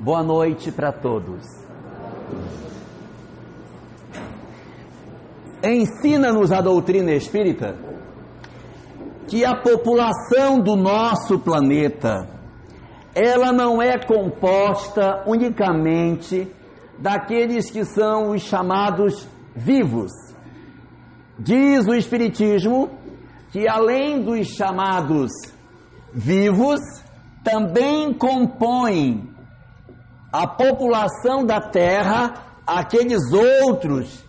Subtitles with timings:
[0.00, 1.44] Boa noite para todos.
[5.60, 7.74] Ensina-nos a doutrina espírita
[9.26, 12.28] que a população do nosso planeta
[13.12, 16.46] ela não é composta unicamente
[16.96, 19.26] daqueles que são os chamados
[19.56, 20.12] vivos.
[21.36, 22.88] Diz o Espiritismo
[23.50, 25.32] que além dos chamados
[26.14, 26.78] vivos,
[27.42, 29.27] também compõem
[30.32, 34.24] a população da Terra aqueles outros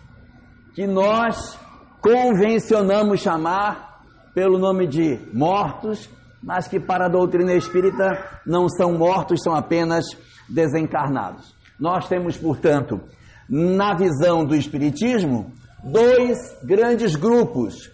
[0.74, 1.58] que nós
[2.00, 4.00] convencionamos chamar
[4.34, 6.08] pelo nome de mortos,
[6.42, 10.06] mas que para a doutrina espírita não são mortos, são apenas
[10.48, 11.54] desencarnados.
[11.78, 13.00] Nós temos, portanto,
[13.48, 17.90] na visão do Espiritismo, dois grandes grupos: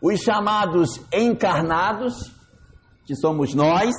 [0.00, 2.32] os chamados encarnados,
[3.04, 3.94] que somos nós,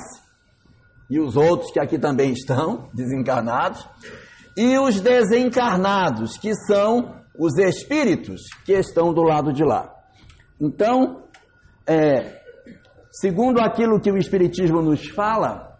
[1.10, 3.86] e os outros que aqui também estão, desencarnados,
[4.56, 9.92] e os desencarnados, que são os espíritos que estão do lado de lá.
[10.60, 11.24] Então,
[11.86, 12.40] é,
[13.10, 15.78] segundo aquilo que o Espiritismo nos fala,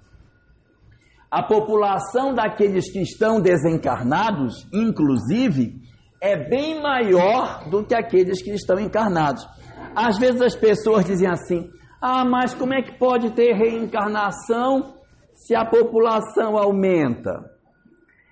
[1.30, 5.80] a população daqueles que estão desencarnados, inclusive,
[6.20, 9.46] é bem maior do que aqueles que estão encarnados.
[9.94, 14.99] Às vezes as pessoas dizem assim: ah, mas como é que pode ter reencarnação
[15.40, 17.50] se a população aumenta?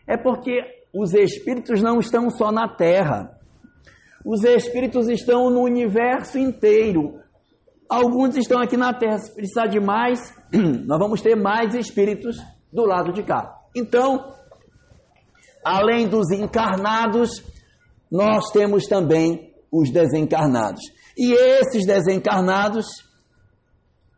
[0.07, 0.61] É porque
[0.95, 3.39] os espíritos não estão só na Terra.
[4.25, 7.19] Os espíritos estão no universo inteiro.
[7.89, 9.19] Alguns estão aqui na Terra.
[9.19, 10.21] Se precisar de mais,
[10.53, 12.37] nós vamos ter mais espíritos
[12.71, 13.59] do lado de cá.
[13.75, 14.35] Então,
[15.65, 17.43] além dos encarnados,
[18.13, 20.83] nós temos também os desencarnados.
[21.17, 23.08] E esses desencarnados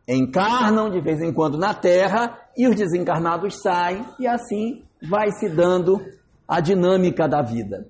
[0.07, 5.49] encarnam de vez em quando na Terra e os desencarnados saem, e assim vai se
[5.49, 5.99] dando
[6.47, 7.87] a dinâmica da vida.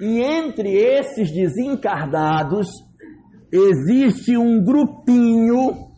[0.00, 2.66] E entre esses desencarnados
[3.52, 5.90] existe um grupinho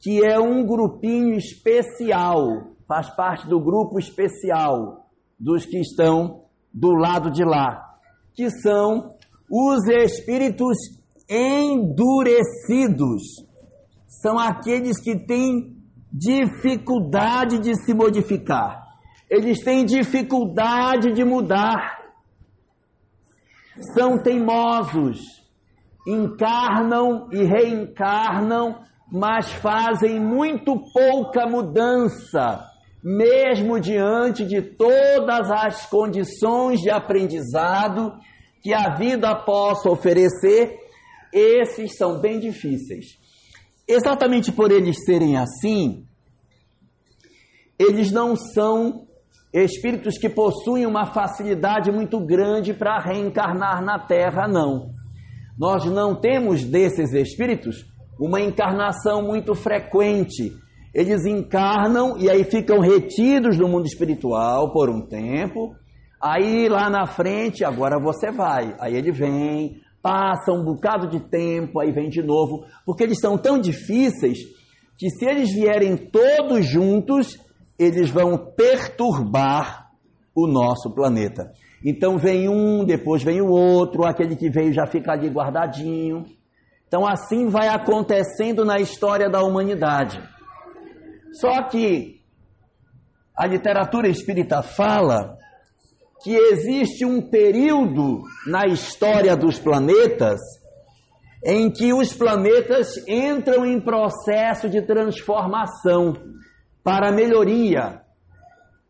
[0.00, 5.06] que é um grupinho especial, faz parte do grupo especial
[5.38, 7.98] dos que estão do lado de lá,
[8.34, 9.14] que são
[9.50, 10.76] os espíritos
[11.28, 13.22] endurecidos.
[14.08, 15.76] São aqueles que têm
[16.10, 18.82] dificuldade de se modificar.
[19.30, 21.98] Eles têm dificuldade de mudar.
[23.94, 25.20] São teimosos.
[26.06, 28.80] Encarnam e reencarnam,
[29.12, 32.64] mas fazem muito pouca mudança,
[33.04, 38.14] mesmo diante de todas as condições de aprendizado
[38.62, 40.78] que a vida possa oferecer.
[41.30, 43.17] Esses são bem difíceis.
[43.88, 46.04] Exatamente por eles serem assim,
[47.78, 49.06] eles não são
[49.52, 54.90] espíritos que possuem uma facilidade muito grande para reencarnar na Terra, não.
[55.58, 57.86] Nós não temos desses espíritos
[58.20, 60.52] uma encarnação muito frequente.
[60.94, 65.74] Eles encarnam e aí ficam retidos no mundo espiritual por um tempo.
[66.20, 68.74] Aí lá na frente, agora você vai.
[68.80, 73.36] Aí ele vem, passa um bocado de tempo, aí vem de novo, porque eles são
[73.36, 74.38] tão difíceis
[74.96, 77.38] que se eles vierem todos juntos,
[77.78, 79.90] eles vão perturbar
[80.34, 81.52] o nosso planeta.
[81.84, 86.24] Então vem um, depois vem o outro, aquele que veio já fica ali guardadinho.
[86.86, 90.18] Então assim vai acontecendo na história da humanidade.
[91.32, 92.22] Só que
[93.36, 95.36] a literatura espírita fala
[96.22, 100.40] que existe um período na história dos planetas
[101.44, 106.14] em que os planetas entram em processo de transformação
[106.82, 108.02] para melhoria.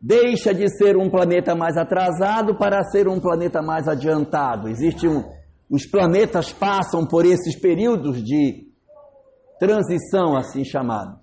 [0.01, 4.67] Deixa de ser um planeta mais atrasado para ser um planeta mais adiantado.
[4.67, 5.23] Existe um,
[5.69, 8.67] os planetas passam por esses períodos de
[9.59, 11.19] transição, assim chamado.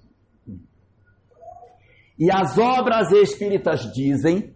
[2.18, 4.55] E as obras espíritas dizem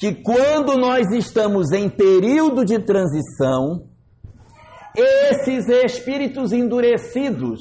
[0.00, 3.86] que quando nós estamos em período de transição,
[4.96, 7.60] esses espíritos endurecidos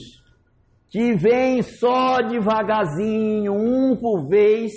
[0.90, 4.72] que vem só devagarzinho, um por vez,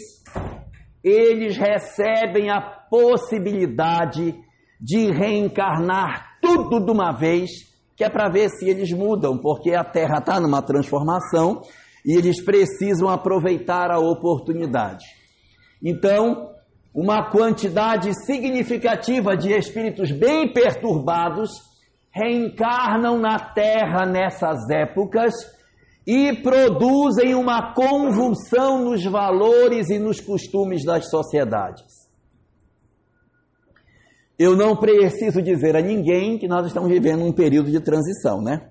[1.04, 2.60] eles recebem a
[2.90, 4.34] possibilidade
[4.80, 7.48] de reencarnar tudo de uma vez,
[7.96, 11.62] que é para ver se eles mudam, porque a Terra está numa transformação
[12.04, 15.04] e eles precisam aproveitar a oportunidade.
[15.80, 16.51] Então,
[16.94, 21.50] uma quantidade significativa de espíritos bem perturbados
[22.10, 25.34] reencarnam na Terra nessas épocas
[26.06, 32.02] e produzem uma convulsão nos valores e nos costumes das sociedades.
[34.38, 38.70] Eu não preciso dizer a ninguém que nós estamos vivendo um período de transição, né?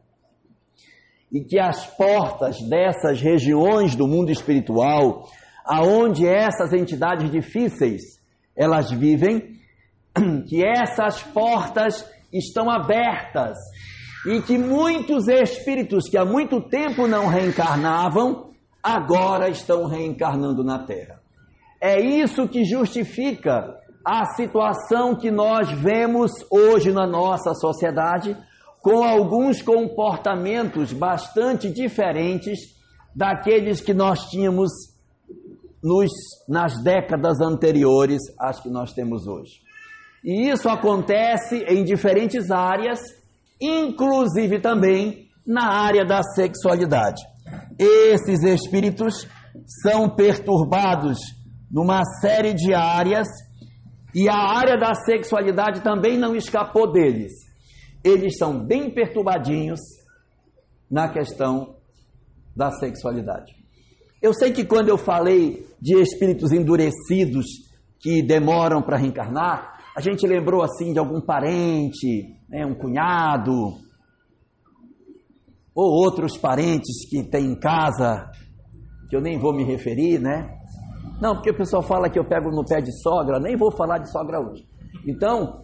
[1.31, 5.29] E que as portas dessas regiões do mundo espiritual,
[5.71, 8.01] aonde essas entidades difíceis
[8.53, 9.55] elas vivem,
[10.49, 13.57] que essas portas estão abertas
[14.27, 18.51] e que muitos espíritos que há muito tempo não reencarnavam,
[18.83, 21.21] agora estão reencarnando na Terra.
[21.79, 23.73] É isso que justifica
[24.05, 28.35] a situação que nós vemos hoje na nossa sociedade,
[28.81, 32.59] com alguns comportamentos bastante diferentes
[33.15, 34.90] daqueles que nós tínhamos
[35.83, 36.11] nos,
[36.47, 39.61] nas décadas anteriores às que nós temos hoje.
[40.23, 42.99] E isso acontece em diferentes áreas
[43.61, 47.21] inclusive também na área da sexualidade.
[47.77, 49.27] Esses espíritos
[49.83, 51.19] são perturbados
[51.69, 53.27] numa série de áreas
[54.15, 57.31] e a área da sexualidade também não escapou deles.
[58.03, 59.79] Eles são bem perturbadinhos
[60.89, 61.75] na questão
[62.55, 63.60] da sexualidade.
[64.21, 67.45] Eu sei que quando eu falei de espíritos endurecidos
[67.99, 73.79] que demoram para reencarnar, a gente lembrou assim de algum parente, né, um cunhado,
[75.73, 78.29] ou outros parentes que tem em casa,
[79.09, 80.49] que eu nem vou me referir, né?
[81.19, 83.97] Não, porque o pessoal fala que eu pego no pé de sogra, nem vou falar
[83.97, 84.63] de sogra hoje.
[85.07, 85.63] Então,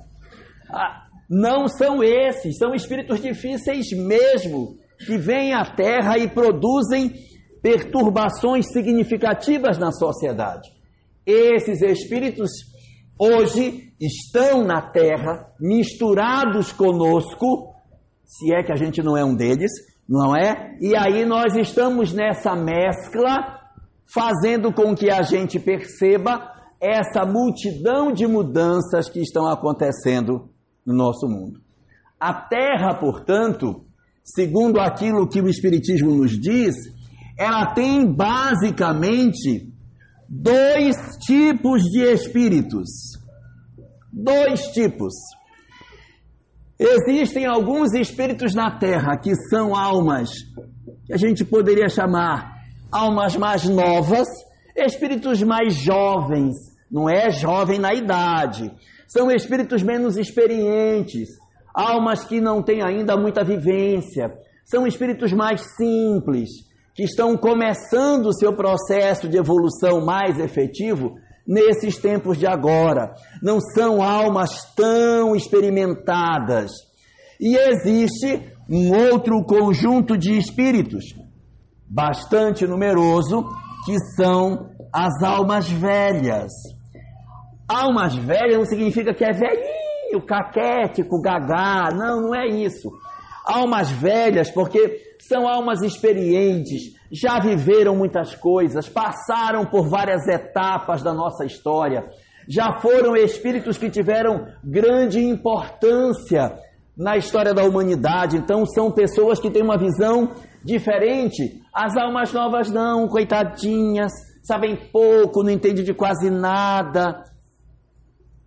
[1.30, 7.14] não são esses, são espíritos difíceis mesmo, que vêm à Terra e produzem
[7.62, 10.70] perturbações significativas na sociedade.
[11.26, 12.50] Esses espíritos
[13.20, 17.74] hoje estão na terra, misturados conosco,
[18.24, 19.72] se é que a gente não é um deles,
[20.08, 20.78] não é?
[20.80, 23.60] E aí nós estamos nessa mescla,
[24.06, 30.50] fazendo com que a gente perceba essa multidão de mudanças que estão acontecendo
[30.86, 31.60] no nosso mundo.
[32.20, 33.84] A terra, portanto,
[34.24, 36.76] segundo aquilo que o Espiritismo nos diz,
[37.38, 39.72] ela tem basicamente
[40.28, 40.96] dois
[41.26, 42.88] tipos de espíritos.
[44.12, 45.14] Dois tipos.
[46.80, 50.30] Existem alguns espíritos na Terra que são almas
[51.06, 52.58] que a gente poderia chamar
[52.92, 54.28] almas mais novas,
[54.76, 56.54] espíritos mais jovens,
[56.92, 58.72] não é jovem na idade,
[59.08, 61.30] são espíritos menos experientes,
[61.74, 64.34] almas que não têm ainda muita vivência,
[64.66, 66.50] são espíritos mais simples,
[66.98, 71.14] que estão começando o seu processo de evolução mais efetivo
[71.46, 73.14] nesses tempos de agora.
[73.40, 76.72] Não são almas tão experimentadas.
[77.40, 81.04] E existe um outro conjunto de espíritos,
[81.88, 83.46] bastante numeroso,
[83.86, 86.52] que são as almas velhas.
[87.70, 91.90] Almas velhas não significa que é velhinho, caquético, gagá.
[91.94, 92.90] Não, não é isso.
[93.46, 101.14] Almas velhas, porque são almas experientes, já viveram muitas coisas, passaram por várias etapas da
[101.14, 102.10] nossa história,
[102.48, 106.58] já foram espíritos que tiveram grande importância
[106.98, 110.32] na história da humanidade, então são pessoas que têm uma visão
[110.64, 111.62] diferente.
[111.74, 117.24] As almas novas não, coitadinhas, sabem pouco, não entendem de quase nada.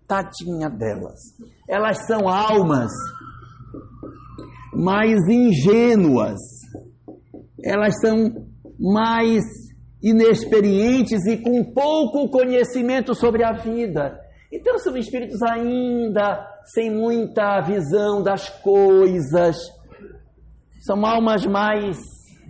[0.08, 1.20] Tadinha delas.
[1.68, 2.90] Elas são almas
[4.72, 6.59] mais ingênuas
[7.64, 8.46] elas são
[8.78, 9.42] mais
[10.02, 14.18] inexperientes e com pouco conhecimento sobre a vida.
[14.52, 19.56] Então são espíritos ainda sem muita visão das coisas.
[20.80, 21.98] São almas mais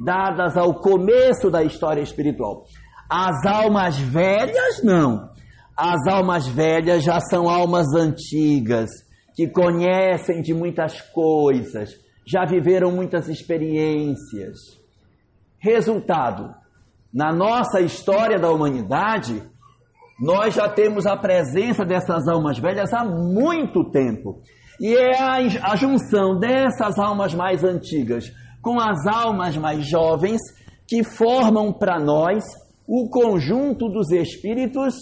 [0.05, 2.65] dadas ao começo da história espiritual.
[3.11, 5.29] As almas velhas não.
[5.77, 8.91] As almas velhas já são almas antigas,
[9.35, 11.91] que conhecem de muitas coisas,
[12.27, 14.80] já viveram muitas experiências.
[15.61, 16.55] Resultado:
[17.13, 19.43] na nossa história da humanidade,
[20.19, 24.41] nós já temos a presença dessas almas velhas há muito tempo.
[24.81, 30.41] E é a, a junção dessas almas mais antigas com as almas mais jovens
[30.87, 32.45] que formam para nós
[32.87, 34.95] o conjunto dos espíritos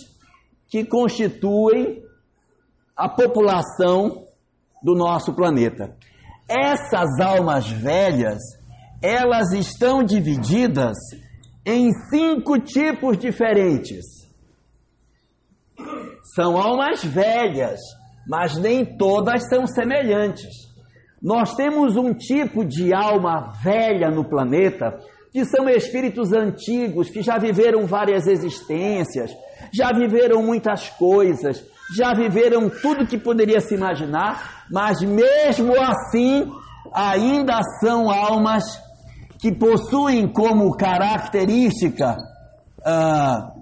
[0.68, 2.02] que constituem
[2.96, 4.24] a população
[4.82, 5.96] do nosso planeta.
[6.48, 8.38] Essas almas velhas
[9.02, 10.96] elas estão divididas
[11.64, 14.04] em cinco tipos diferentes.
[16.34, 17.80] São almas velhas,
[18.28, 20.68] mas nem todas são semelhantes.
[21.22, 24.98] Nós temos um tipo de alma velha no planeta
[25.32, 29.30] que são espíritos antigos, que já viveram várias existências,
[29.72, 31.64] já viveram muitas coisas,
[31.96, 36.50] já viveram tudo que poderia se imaginar, mas mesmo assim
[36.94, 38.64] ainda são almas
[39.38, 42.16] que possuem como característica
[42.84, 43.52] ah,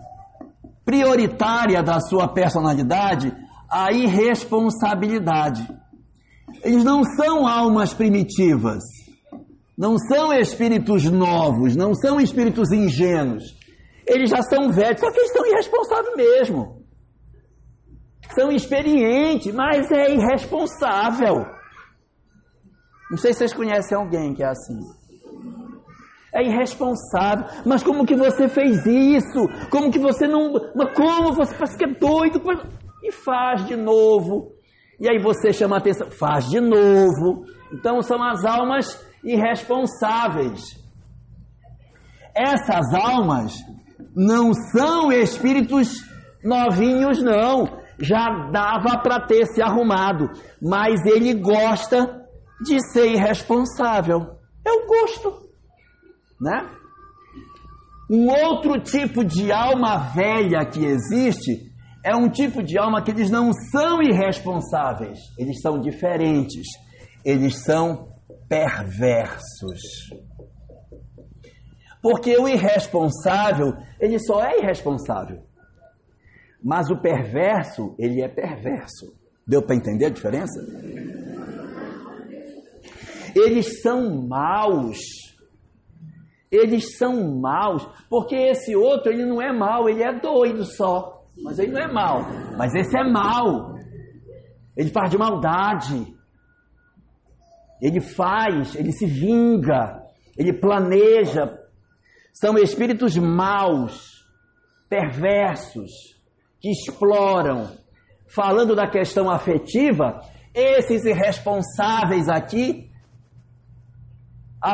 [0.85, 3.35] prioritária da sua personalidade
[3.71, 5.69] a irresponsabilidade.
[6.63, 8.83] Eles não são almas primitivas,
[9.77, 13.45] não são espíritos novos, não são espíritos ingênuos.
[14.07, 16.87] Eles já são velhos, só que eles são irresponsáveis mesmo.
[18.35, 21.45] São experientes, mas é irresponsável.
[23.11, 24.81] Não sei se vocês conhecem alguém que é assim.
[26.35, 27.47] É irresponsável.
[27.65, 29.49] Mas como que você fez isso?
[29.71, 30.53] Como que você não.
[30.75, 32.41] Mas como você parece que é doido?
[33.03, 34.53] E faz de novo.
[34.99, 37.45] E aí você chama a atenção, faz de novo.
[37.73, 40.85] Então são as almas irresponsáveis.
[42.35, 43.55] Essas almas
[44.15, 46.05] não são espíritos
[46.45, 47.65] novinhos, não.
[47.99, 50.29] Já dava para ter se arrumado,
[50.61, 52.27] mas ele gosta
[52.61, 54.37] de ser irresponsável.
[54.67, 55.46] É o gosto,
[56.41, 56.71] né?
[58.11, 61.73] Um outro tipo de alma velha que existe
[62.05, 66.67] é um tipo de alma que eles não são irresponsáveis, eles são diferentes,
[67.25, 68.09] eles são
[68.49, 69.81] perversos.
[72.01, 75.43] Porque o irresponsável, ele só é irresponsável.
[76.63, 79.13] Mas o perverso, ele é perverso.
[79.45, 80.61] Deu para entender a diferença?
[83.35, 84.99] Eles são maus.
[86.51, 91.25] Eles são maus, porque esse outro ele não é mau, ele é doido só.
[91.43, 92.21] Mas ele não é mau.
[92.57, 93.75] Mas esse é mau.
[94.77, 96.17] Ele faz de maldade.
[97.81, 100.03] Ele faz, ele se vinga,
[100.37, 101.59] ele planeja.
[102.33, 104.25] São espíritos maus,
[104.89, 105.91] perversos,
[106.61, 107.71] que exploram.
[108.29, 110.21] Falando da questão afetiva,
[110.55, 112.86] esses irresponsáveis aqui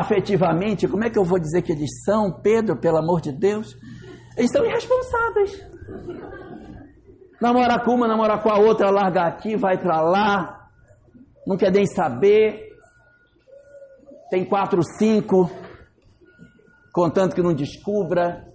[0.01, 3.77] afetivamente, como é que eu vou dizer que eles são, Pedro, pelo amor de Deus?
[4.37, 5.63] Eles são irresponsáveis.
[7.41, 10.69] Namora com uma, namora com a outra, larga aqui, vai para lá,
[11.47, 12.71] não quer nem saber.
[14.31, 15.51] Tem quatro, cinco,
[16.93, 18.49] contando que não descubra,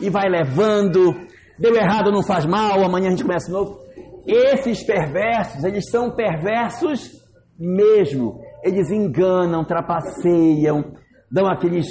[0.00, 1.14] e vai levando.
[1.58, 3.80] Deu errado, não faz mal, amanhã a gente começa novo.
[4.26, 7.12] Esses perversos, eles são perversos
[7.58, 10.94] mesmo eles enganam, trapaceiam,
[11.30, 11.86] dão aqueles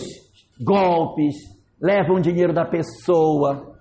[0.60, 1.36] golpes,
[1.80, 3.72] levam o dinheiro da pessoa.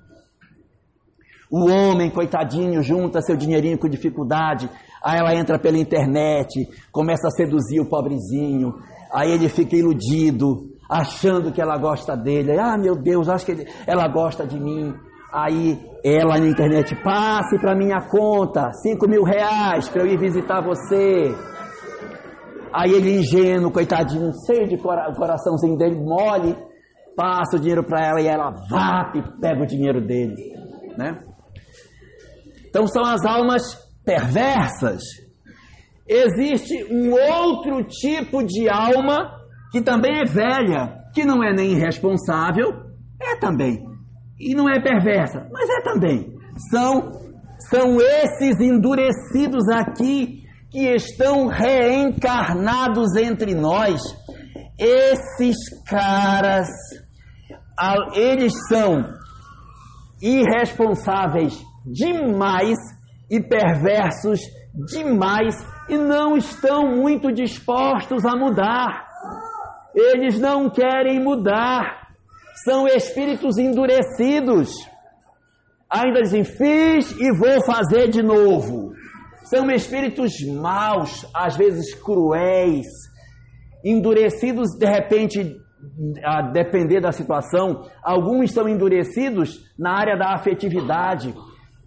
[1.50, 4.68] O homem, coitadinho, junta seu dinheirinho com dificuldade,
[5.02, 8.74] aí ela entra pela internet, começa a seduzir o pobrezinho,
[9.12, 12.58] aí ele fica iludido, achando que ela gosta dele.
[12.58, 14.94] Ah, meu Deus, acho que ele, ela gosta de mim.
[15.32, 20.60] Aí ela na internet, passe para minha conta, cinco mil reais para eu ir visitar
[20.60, 21.34] você.
[22.72, 26.56] Aí ele ingênuo, coitadinho, cheio de cora coraçãozinho dele mole,
[27.16, 30.34] passa o dinheiro para ela e ela vá e pega o dinheiro dele,
[30.96, 31.18] né?
[32.68, 33.62] Então são as almas
[34.04, 35.02] perversas.
[36.08, 39.30] Existe um outro tipo de alma
[39.70, 42.68] que também é velha, que não é nem irresponsável,
[43.20, 43.78] é também.
[44.40, 46.32] E não é perversa, mas é também.
[46.70, 47.10] São
[47.70, 50.41] são esses endurecidos aqui
[50.72, 54.00] que estão reencarnados entre nós,
[54.78, 56.66] esses caras,
[58.14, 59.04] eles são
[60.20, 62.78] irresponsáveis demais
[63.30, 64.40] e perversos
[64.86, 65.54] demais
[65.90, 69.06] e não estão muito dispostos a mudar.
[69.94, 72.08] Eles não querem mudar.
[72.64, 74.70] São espíritos endurecidos.
[75.90, 79.01] Ainda dizem: fiz e vou fazer de novo.
[79.44, 82.86] São espíritos maus, às vezes cruéis,
[83.84, 85.56] endurecidos de repente,
[86.24, 87.82] a depender da situação.
[88.02, 91.34] Alguns são endurecidos na área da afetividade,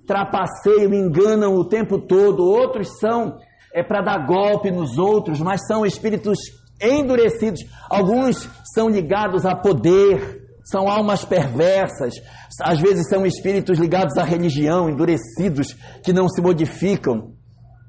[0.05, 2.43] trapaceiam, enganam o tempo todo.
[2.43, 3.37] Outros são
[3.73, 6.37] é para dar golpe nos outros, mas são espíritos
[6.81, 7.61] endurecidos.
[7.89, 12.13] Alguns são ligados a poder, são almas perversas,
[12.61, 17.34] às vezes são espíritos ligados à religião, endurecidos, que não se modificam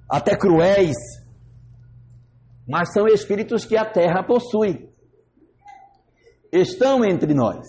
[0.08, 0.96] até cruéis,
[2.68, 4.88] mas são espíritos que a terra possui.
[6.52, 7.64] Estão entre nós.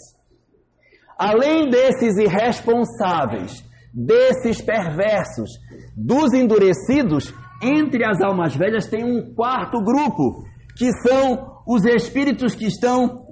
[1.18, 3.64] Além desses irresponsáveis,
[3.94, 5.50] desses perversos,
[5.96, 10.44] dos endurecidos, entre as almas velhas tem um quarto grupo,
[10.78, 13.26] que são os espíritos que estão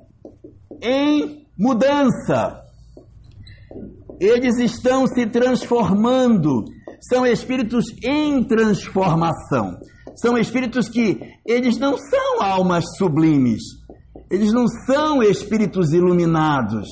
[0.81, 2.63] em mudança.
[4.19, 6.65] Eles estão se transformando.
[7.09, 9.77] São espíritos em transformação.
[10.15, 13.61] São espíritos que eles não são almas sublimes.
[14.31, 16.87] Eles não são espíritos iluminados.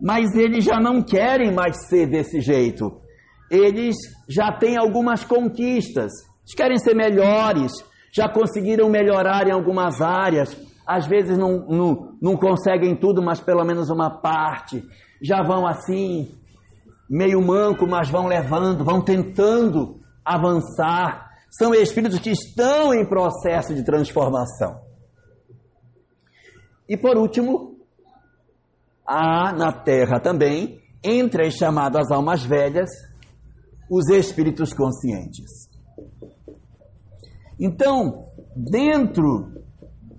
[0.00, 3.00] Mas eles já não querem mais ser desse jeito.
[3.50, 3.96] Eles
[4.28, 6.12] já têm algumas conquistas.
[6.42, 7.72] Eles querem ser melhores.
[8.12, 10.56] Já conseguiram melhorar em algumas áreas
[10.88, 14.82] às vezes não, não, não conseguem tudo, mas pelo menos uma parte.
[15.22, 16.30] Já vão assim,
[17.08, 21.28] meio manco, mas vão levando, vão tentando avançar.
[21.50, 24.80] São espíritos que estão em processo de transformação.
[26.88, 27.78] E por último,
[29.06, 32.90] há na Terra também, entre as chamadas almas velhas,
[33.90, 35.68] os espíritos conscientes.
[37.58, 39.52] Então, dentro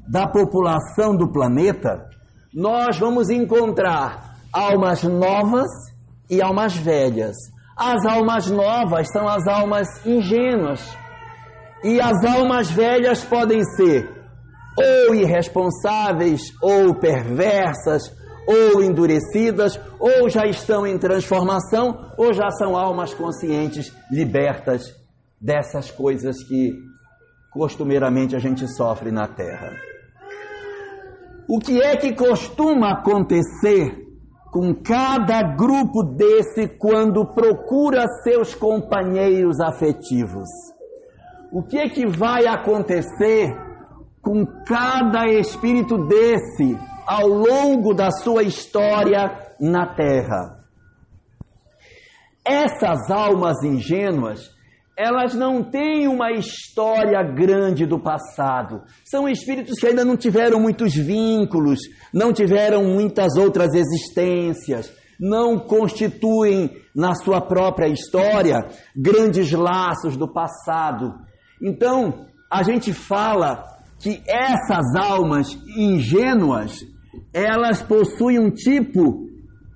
[0.08, 2.10] da população do planeta,
[2.54, 5.70] nós vamos encontrar almas novas
[6.30, 7.36] e almas velhas.
[7.76, 10.82] As almas novas são as almas ingênuas.
[11.84, 14.20] E as almas velhas podem ser
[14.78, 18.16] ou irresponsáveis, ou perversas,
[18.48, 24.96] ou endurecidas, ou já estão em transformação, ou já são almas conscientes, libertas
[25.40, 26.74] dessas coisas que
[27.52, 29.72] costumeiramente a gente sofre na Terra.
[31.48, 34.09] O que é que costuma acontecer
[34.52, 40.48] com cada grupo desse quando procura seus companheiros afetivos?
[41.52, 43.56] O que é que vai acontecer
[44.22, 46.78] com cada espírito desse
[47.08, 50.60] ao longo da sua história na Terra?
[52.46, 54.50] Essas almas ingênuas
[55.00, 58.82] elas não têm uma história grande do passado.
[59.06, 61.80] São espíritos que ainda não tiveram muitos vínculos,
[62.14, 71.14] não tiveram muitas outras existências, não constituem na sua própria história grandes laços do passado.
[71.64, 73.64] Então, a gente fala
[74.02, 75.48] que essas almas
[75.78, 76.86] ingênuas,
[77.34, 79.30] elas possuem um tipo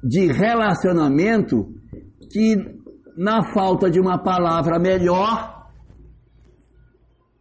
[0.04, 1.66] de relacionamento
[2.30, 2.83] que
[3.18, 5.68] na falta de uma palavra melhor,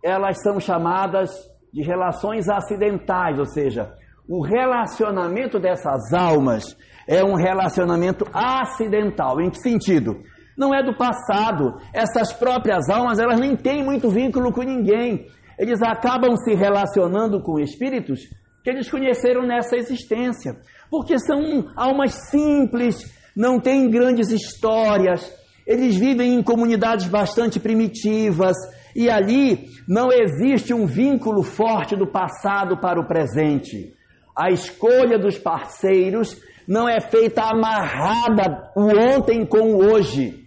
[0.02, 1.30] elas são chamadas
[1.72, 3.94] de relações acidentais, ou seja,
[4.28, 6.76] o relacionamento dessas almas
[7.08, 9.40] é um relacionamento acidental.
[9.40, 10.22] Em que sentido?
[10.56, 11.78] Não é do passado.
[11.92, 15.26] Essas próprias almas, elas nem têm muito vínculo com ninguém.
[15.58, 18.20] Eles acabam se relacionando com espíritos
[18.62, 20.56] que eles conheceram nessa existência.
[20.90, 28.56] Porque são almas simples, não têm grandes histórias, eles vivem em comunidades bastante primitivas
[28.94, 33.94] e ali não existe um vínculo forte do passado para o presente.
[34.36, 40.46] A escolha dos parceiros não é feita amarrada o ontem com o hoje.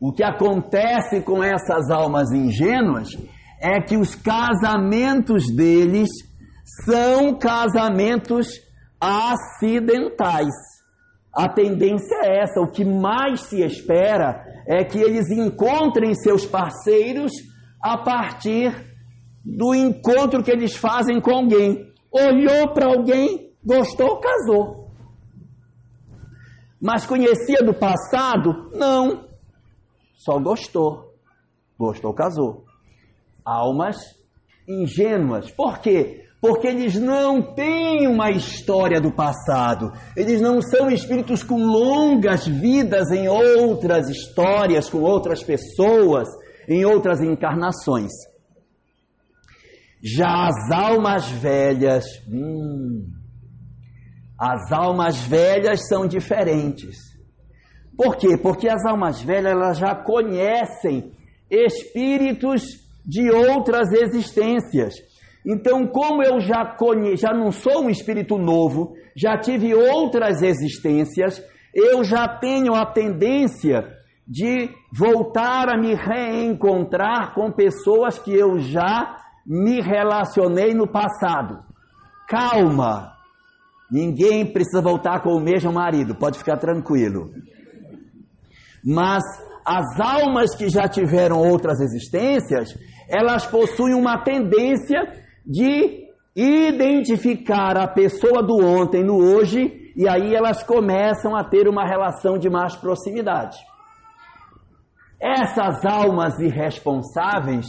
[0.00, 3.08] O que acontece com essas almas ingênuas
[3.60, 6.10] é que os casamentos deles
[6.84, 8.60] são casamentos
[9.00, 10.73] acidentais.
[11.36, 17.32] A tendência é essa, o que mais se espera é que eles encontrem seus parceiros
[17.82, 18.72] a partir
[19.44, 21.92] do encontro que eles fazem com alguém.
[22.10, 24.90] Olhou para alguém, gostou, casou.
[26.80, 28.70] Mas conhecia do passado?
[28.72, 29.28] Não.
[30.14, 31.14] Só gostou.
[31.78, 32.64] Gostou, casou.
[33.44, 33.96] Almas
[34.68, 35.50] ingênuas.
[35.50, 36.23] Por quê?
[36.44, 39.90] Porque eles não têm uma história do passado.
[40.14, 46.28] Eles não são espíritos com longas vidas em outras histórias, com outras pessoas,
[46.68, 48.10] em outras encarnações.
[50.02, 53.06] Já as almas velhas, hum,
[54.38, 56.98] as almas velhas são diferentes.
[57.96, 58.36] Por quê?
[58.36, 61.10] Porque as almas velhas elas já conhecem
[61.50, 62.64] espíritos
[63.02, 65.13] de outras existências.
[65.46, 66.74] Então, como eu já
[67.16, 71.42] já não sou um espírito novo, já tive outras existências,
[71.74, 73.84] eu já tenho a tendência
[74.26, 81.62] de voltar a me reencontrar com pessoas que eu já me relacionei no passado.
[82.26, 83.12] Calma!
[83.90, 87.30] Ninguém precisa voltar com o mesmo marido, pode ficar tranquilo.
[88.82, 89.22] Mas
[89.64, 92.74] as almas que já tiveram outras existências,
[93.08, 96.04] elas possuem uma tendência de
[96.34, 102.36] identificar a pessoa do ontem no hoje e aí elas começam a ter uma relação
[102.36, 103.56] de mais proximidade.
[105.20, 107.66] Essas almas irresponsáveis,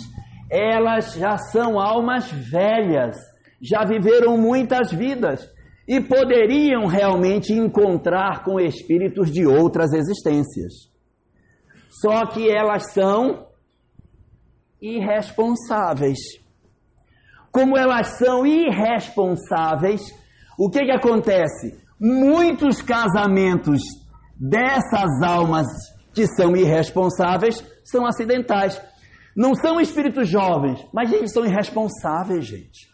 [0.50, 3.16] elas já são almas velhas,
[3.62, 5.54] já viveram muitas vidas.
[5.88, 10.90] e poderiam realmente encontrar com espíritos de outras existências.
[12.02, 13.46] Só que elas são
[14.82, 16.18] irresponsáveis.
[17.56, 20.02] Como elas são irresponsáveis,
[20.60, 21.82] o que, que acontece?
[21.98, 23.82] Muitos casamentos
[24.38, 25.66] dessas almas
[26.14, 28.82] que são irresponsáveis são acidentais.
[29.34, 32.90] Não são espíritos jovens, mas eles são irresponsáveis, gente.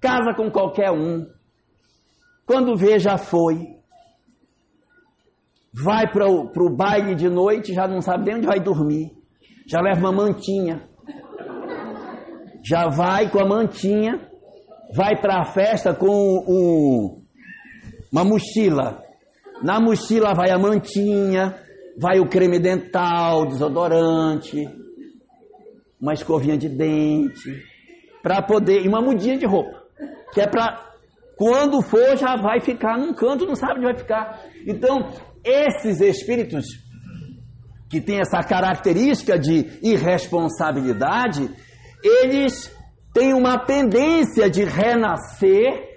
[0.00, 1.26] Casa com qualquer um.
[2.46, 3.66] Quando vê, já foi.
[5.74, 9.10] Vai para o baile de noite, já não sabe nem onde vai dormir.
[9.66, 10.88] Já leva uma mantinha.
[12.62, 14.28] Já vai com a mantinha.
[14.94, 17.22] Vai para a festa com um,
[18.10, 19.02] uma mochila.
[19.62, 21.54] Na mochila vai a mantinha,
[21.98, 24.64] vai o creme dental, desodorante,
[26.00, 27.62] uma escovinha de dente,
[28.22, 29.82] para poder, e uma mudinha de roupa,
[30.32, 30.86] que é para
[31.36, 34.42] quando for já vai ficar num canto, não sabe onde vai ficar.
[34.66, 35.08] Então,
[35.44, 36.66] esses espíritos
[37.88, 41.48] que têm essa característica de irresponsabilidade,
[42.02, 42.74] eles
[43.12, 45.88] têm uma tendência de renascer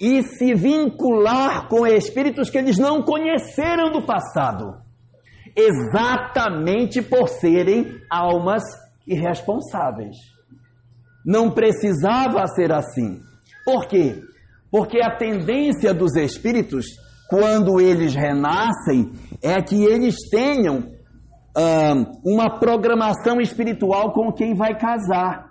[0.00, 4.78] e se vincular com espíritos que eles não conheceram do passado,
[5.54, 8.62] exatamente por serem almas
[9.06, 10.16] irresponsáveis.
[11.24, 13.20] Não precisava ser assim.
[13.64, 14.22] Por quê?
[14.70, 16.86] Porque a tendência dos espíritos,
[17.28, 20.98] quando eles renascem, é que eles tenham
[22.24, 25.49] uma programação espiritual com quem vai casar.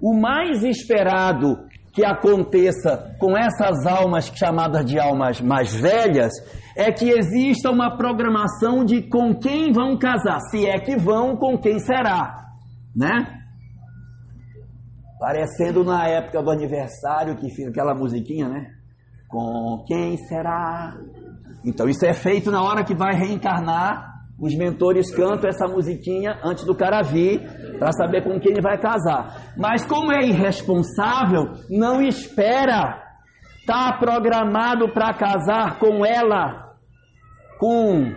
[0.00, 6.32] O mais esperado que aconteça com essas almas chamadas de almas mais velhas
[6.76, 11.56] é que exista uma programação de com quem vão casar, se é que vão, com
[11.56, 12.50] quem será,
[12.94, 13.40] né?
[15.18, 18.66] Parecendo na época do aniversário que fica aquela musiquinha, né?
[19.26, 20.94] Com quem será?
[21.64, 24.15] Então isso é feito na hora que vai reencarnar.
[24.38, 27.40] Os mentores cantam essa musiquinha antes do cara vir
[27.78, 29.54] para saber com quem ele vai casar.
[29.56, 33.02] Mas como é irresponsável, não espera.
[33.66, 36.74] Tá programado para casar com ela
[37.58, 38.14] com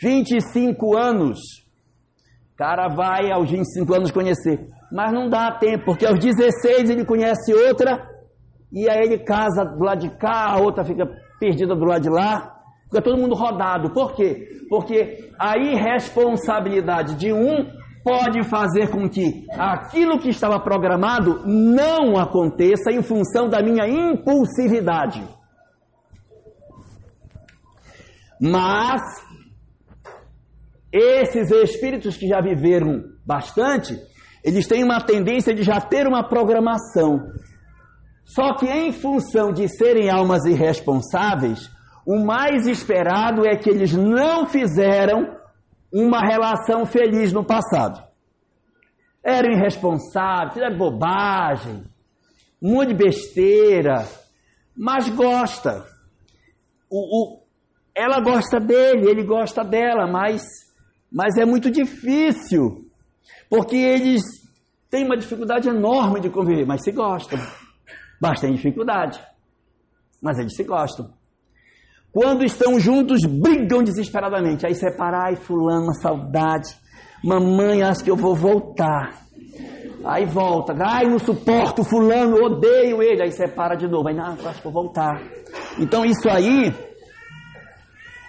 [0.00, 1.38] 25 anos.
[2.56, 7.52] Cara vai aos 25 anos conhecer, mas não dá tempo, porque aos 16 ele conhece
[7.52, 8.08] outra
[8.72, 11.04] e aí ele casa do lado de cá, a outra fica
[11.38, 12.53] perdida do lado de lá.
[12.94, 13.90] Fica todo mundo rodado.
[13.90, 14.62] Por quê?
[14.68, 17.68] Porque a irresponsabilidade de um
[18.04, 25.26] pode fazer com que aquilo que estava programado não aconteça em função da minha impulsividade.
[28.40, 29.02] Mas
[30.92, 33.98] esses espíritos que já viveram bastante,
[34.44, 37.18] eles têm uma tendência de já ter uma programação.
[38.24, 41.73] Só que em função de serem almas irresponsáveis,
[42.06, 45.36] o mais esperado é que eles não fizeram
[45.92, 48.02] uma relação feliz no passado.
[49.22, 51.84] Eram irresponsáveis, fizeram bobagem,
[52.60, 54.06] um monte de besteira,
[54.76, 55.86] mas gosta.
[56.90, 57.42] O, o,
[57.94, 60.42] ela gosta dele, ele gosta dela, mas,
[61.10, 62.90] mas é muito difícil,
[63.48, 64.22] porque eles
[64.90, 67.38] têm uma dificuldade enorme de conviver, mas se gostam.
[68.20, 69.20] Bastante dificuldade,
[70.20, 71.12] mas eles se gostam.
[72.14, 74.64] Quando estão juntos, brigam desesperadamente.
[74.64, 76.76] Aí separa, ai, fulano, saudade.
[77.24, 79.24] Mamãe, acho que eu vou voltar.
[80.04, 83.20] Aí volta, ai, não suporto fulano, odeio ele.
[83.20, 84.06] Aí separa de novo.
[84.08, 85.20] Aí, não, acho que vou voltar.
[85.76, 86.72] Então isso aí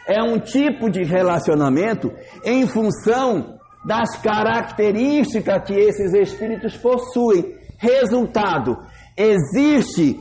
[0.08, 2.12] é um tipo de relacionamento
[2.43, 7.54] em função das características que esses espíritos possuem.
[7.78, 8.78] Resultado:
[9.15, 10.17] existe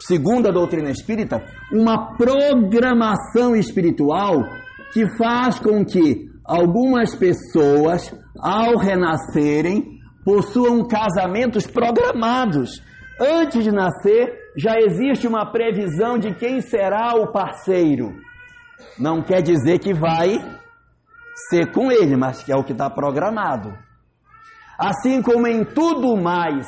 [0.00, 4.44] segundo a doutrina espírita, uma programação espiritual
[4.92, 12.82] que faz com que algumas pessoas, ao renascerem, possuam casamentos programados.
[13.20, 18.12] Antes de nascer, já existe uma previsão de quem será o parceiro.
[18.98, 20.38] Não quer dizer que vai
[21.50, 23.72] ser com ele, mas que é o que está programado.
[24.78, 26.66] Assim como em tudo mais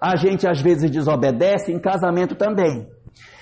[0.00, 2.88] a gente às vezes desobedece em casamento também.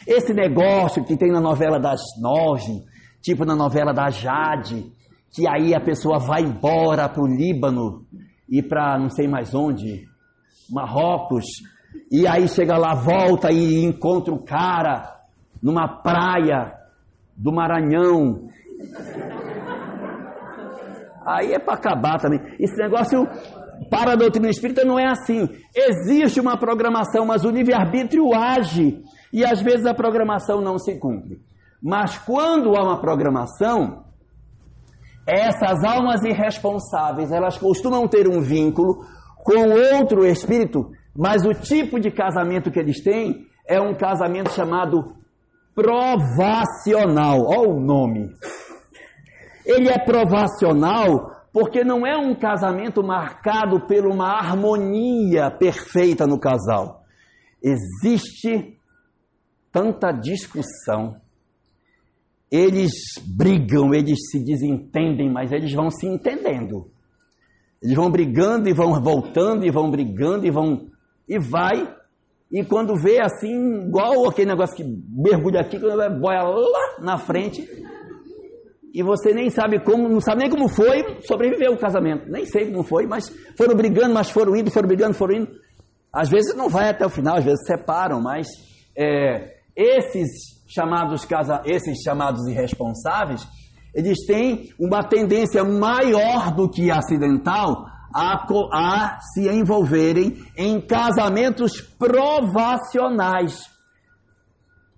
[0.07, 2.83] Esse negócio que tem na novela das nove,
[3.23, 4.91] tipo na novela da Jade,
[5.31, 8.07] que aí a pessoa vai embora para o Líbano
[8.49, 10.07] e para não sei mais onde,
[10.71, 11.45] Marrocos,
[12.11, 15.17] e aí chega lá, volta e encontra o cara
[15.63, 16.73] numa praia
[17.37, 18.49] do Maranhão.
[21.27, 22.41] Aí é para acabar também.
[22.59, 23.29] Esse negócio
[23.91, 25.49] para a doutrina espírita não é assim.
[25.75, 31.41] Existe uma programação, mas o livre-arbítrio age e às vezes a programação não se cumpre.
[31.83, 34.05] Mas quando há uma programação,
[35.27, 39.05] essas almas irresponsáveis, elas costumam ter um vínculo
[39.37, 45.15] com outro espírito, mas o tipo de casamento que eles têm é um casamento chamado
[45.75, 47.41] provacional.
[47.47, 48.31] Olha o nome.
[49.65, 57.03] Ele é provacional porque não é um casamento marcado por uma harmonia perfeita no casal.
[57.61, 58.79] Existe
[59.73, 61.17] tanta discussão.
[62.49, 62.93] Eles
[63.27, 66.93] brigam, eles se desentendem, mas eles vão se entendendo.
[67.83, 70.87] Eles vão brigando e vão voltando e vão brigando e vão
[71.29, 71.93] e vai.
[72.53, 77.19] E quando vê assim, igual aquele negócio que mergulha aqui, quando vai boia lá na
[77.19, 77.69] frente,
[78.95, 82.31] e você nem sabe como, não sabe nem como foi, sobreviveu o casamento.
[82.31, 85.49] Nem sei como foi, mas foram brigando, mas foram indo, foram brigando, foram indo.
[86.13, 88.49] Às vezes não vai até o final, às vezes separam, mas
[88.97, 93.47] é, esses chamados casa, esses chamados irresponsáveis,
[93.95, 103.61] eles têm uma tendência maior do que acidental a, a se envolverem em casamentos provacionais.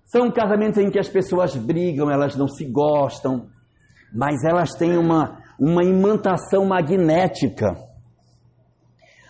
[0.05, 3.47] São casamentos em que as pessoas brigam, elas não se gostam,
[4.13, 7.75] mas elas têm uma, uma imantação magnética.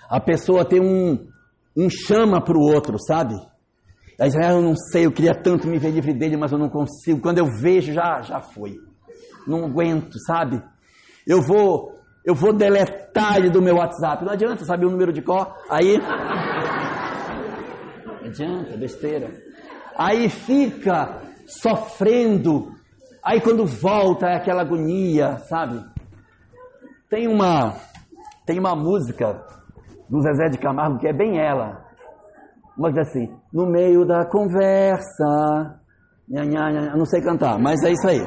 [0.10, 1.28] A pessoa tem um,
[1.78, 3.36] um chama para o outro, sabe?
[4.20, 6.70] Aí ah, eu não sei, eu queria tanto me ver livre dele, mas eu não
[6.70, 7.22] consigo.
[7.22, 8.76] Quando eu vejo, já, já foi.
[9.48, 10.62] Não aguento, sabe?
[11.26, 14.24] Eu vou, eu vou deletar ele do meu WhatsApp.
[14.24, 15.56] Não adianta, sabe o número de cor?
[15.70, 15.98] Aí.
[18.06, 19.32] Não adianta, besteira.
[19.98, 22.72] Aí fica sofrendo
[23.24, 25.84] Aí quando volta é aquela agonia, sabe?
[27.10, 27.76] Tem uma
[28.46, 29.46] tem uma música
[30.10, 31.86] do Zezé de Camargo que é bem ela.
[32.78, 35.80] Mas assim, no meio da conversa,
[36.28, 38.22] nha, nha, nha, não sei cantar, mas é isso aí.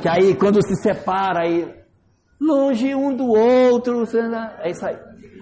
[0.00, 1.82] Que aí quando se separa aí
[2.40, 4.04] longe um do outro,
[4.62, 4.96] é isso aí.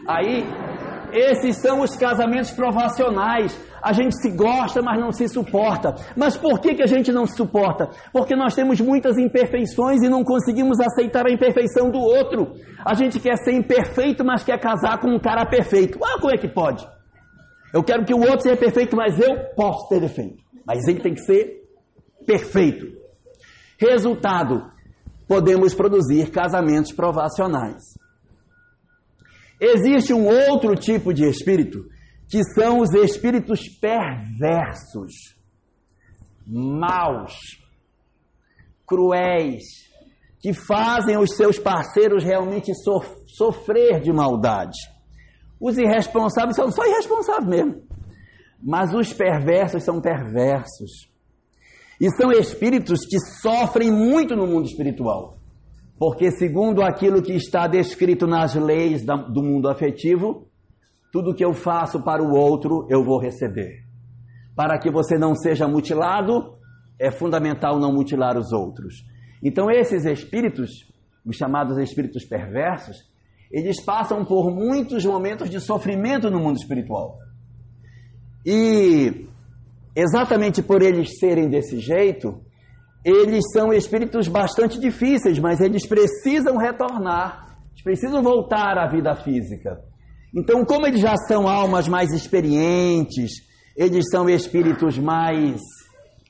[0.09, 0.45] Aí
[1.13, 3.59] esses são os casamentos provacionais.
[3.83, 5.95] A gente se gosta, mas não se suporta.
[6.17, 7.89] Mas por que, que a gente não se suporta?
[8.13, 12.53] Porque nós temos muitas imperfeições e não conseguimos aceitar a imperfeição do outro.
[12.85, 15.99] A gente quer ser imperfeito, mas quer casar com um cara perfeito.
[16.03, 16.87] Ah, como é que pode?
[17.73, 20.43] Eu quero que o outro seja perfeito, mas eu posso ter defeito.
[20.67, 21.63] Mas ele tem que ser
[22.27, 22.87] perfeito.
[23.79, 24.71] Resultado:
[25.27, 27.83] podemos produzir casamentos provacionais.
[29.61, 31.85] Existe um outro tipo de espírito,
[32.31, 35.13] que são os espíritos perversos,
[36.47, 37.35] maus,
[38.87, 39.65] cruéis,
[40.39, 42.73] que fazem os seus parceiros realmente
[43.27, 44.79] sofrer de maldade.
[45.61, 47.83] Os irresponsáveis são só irresponsáveis mesmo.
[48.63, 51.11] Mas os perversos são perversos.
[52.01, 55.37] E são espíritos que sofrem muito no mundo espiritual.
[55.99, 60.50] Porque, segundo aquilo que está descrito nas leis do mundo afetivo,
[61.13, 63.85] tudo que eu faço para o outro, eu vou receber.
[64.55, 66.55] Para que você não seja mutilado,
[66.99, 69.05] é fundamental não mutilar os outros.
[69.43, 70.71] Então, esses espíritos,
[71.25, 72.97] os chamados espíritos perversos,
[73.51, 77.19] eles passam por muitos momentos de sofrimento no mundo espiritual.
[78.47, 79.27] E
[79.97, 82.41] exatamente por eles serem desse jeito,
[83.05, 89.90] eles são espíritos bastante difíceis, mas eles precisam retornar, eles precisam voltar à vida física.
[90.35, 93.33] Então, como eles já são almas mais experientes,
[93.77, 95.61] eles são espíritos mais,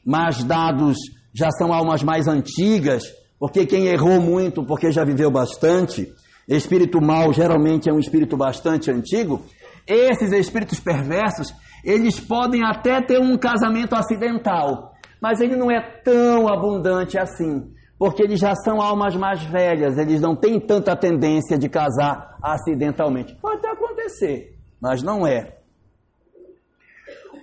[0.04, 0.96] mais dados,
[1.34, 3.04] já são almas mais antigas,
[3.38, 6.12] porque quem errou muito, porque já viveu bastante,
[6.48, 9.42] espírito mau geralmente é um espírito bastante antigo,
[9.86, 16.48] esses espíritos perversos, eles podem até ter um casamento acidental, mas ele não é tão
[16.48, 21.68] abundante assim, porque eles já são almas mais velhas, eles não têm tanta tendência de
[21.68, 23.36] casar acidentalmente.
[23.40, 25.58] Pode até acontecer, mas não é.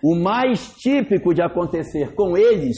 [0.04, 2.76] O mais típico de acontecer com eles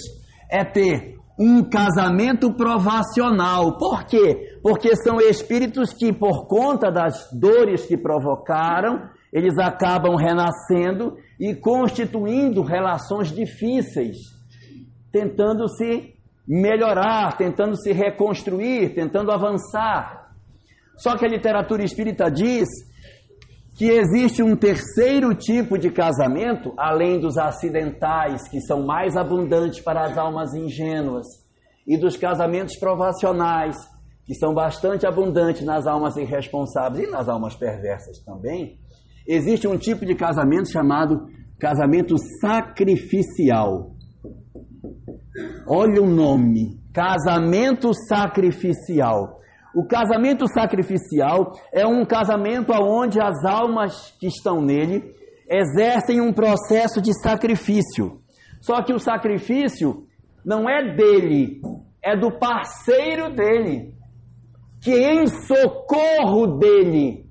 [0.52, 3.78] é ter um casamento provacional.
[3.78, 4.60] Por quê?
[4.62, 12.62] Porque são espíritos que, por conta das dores que provocaram, eles acabam renascendo e constituindo
[12.62, 14.18] relações difíceis
[15.12, 16.14] tentando se
[16.48, 20.30] melhorar, tentando se reconstruir, tentando avançar.
[20.98, 22.68] Só que a literatura espírita diz
[23.80, 30.04] que existe um terceiro tipo de casamento, além dos acidentais, que são mais abundantes para
[30.04, 31.26] as almas ingênuas,
[31.88, 33.78] e dos casamentos provacionais,
[34.26, 38.78] que são bastante abundantes nas almas irresponsáveis e nas almas perversas também,
[39.26, 43.96] existe um tipo de casamento chamado casamento sacrificial.
[45.66, 49.39] Olha o nome, casamento sacrificial.
[49.74, 55.14] O casamento sacrificial é um casamento onde as almas que estão nele
[55.50, 58.20] exercem um processo de sacrifício.
[58.62, 60.08] Só que o sacrifício
[60.44, 61.62] não é dele,
[62.04, 63.94] é do parceiro dele,
[64.82, 67.26] que em socorro dele,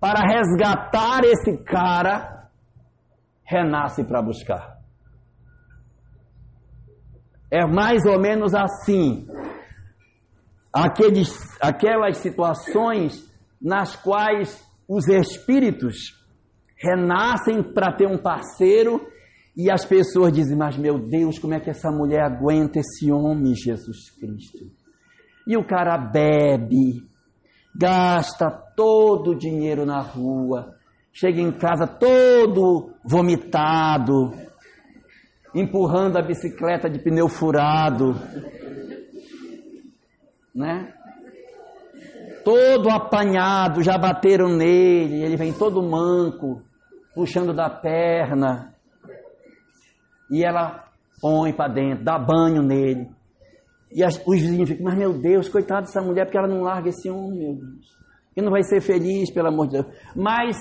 [0.00, 2.48] para resgatar esse cara,
[3.44, 4.78] renasce para buscar.
[7.50, 9.26] É mais ou menos assim.
[10.74, 13.32] Aqueles, aquelas situações
[13.62, 15.94] nas quais os espíritos
[16.76, 19.00] renascem para ter um parceiro
[19.56, 23.54] e as pessoas dizem: Mas meu Deus, como é que essa mulher aguenta esse homem,
[23.54, 24.66] Jesus Cristo?
[25.46, 27.02] E o cara bebe,
[27.74, 30.74] gasta todo o dinheiro na rua,
[31.12, 34.32] chega em casa todo vomitado,
[35.54, 38.14] empurrando a bicicleta de pneu furado,
[40.54, 40.92] né?
[42.44, 46.62] Todo apanhado, já bateram nele, ele vem todo manco,
[47.14, 48.74] puxando da perna
[50.30, 50.84] e ela
[51.20, 53.08] põe para dentro, dá banho nele.
[53.92, 56.88] E as, os vizinhos ficam, mas meu Deus, coitada dessa mulher, porque ela não larga
[56.88, 57.94] esse homem, meu Deus.
[58.36, 59.86] E não vai ser feliz, pelo amor de Deus.
[60.16, 60.56] Mas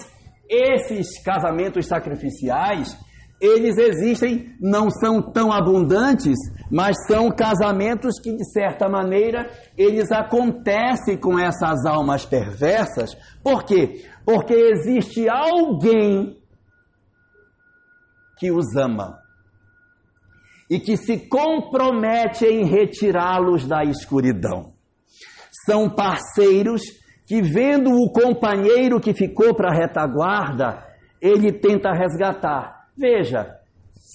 [0.47, 2.95] esses casamentos sacrificiais,
[3.43, 6.37] eles existem, não são tão abundantes,
[6.71, 13.11] mas são casamentos que, de certa maneira, eles acontecem com essas almas perversas.
[13.43, 14.05] Por quê?
[14.25, 16.37] Porque existe alguém
[18.37, 19.19] que os ama
[20.69, 24.71] e que se compromete em retirá-los da escuridão.
[25.65, 26.81] São parceiros
[27.27, 30.81] que, vendo o companheiro que ficou para a retaguarda,
[31.21, 32.72] ele tenta resgatar.
[32.97, 33.57] Veja,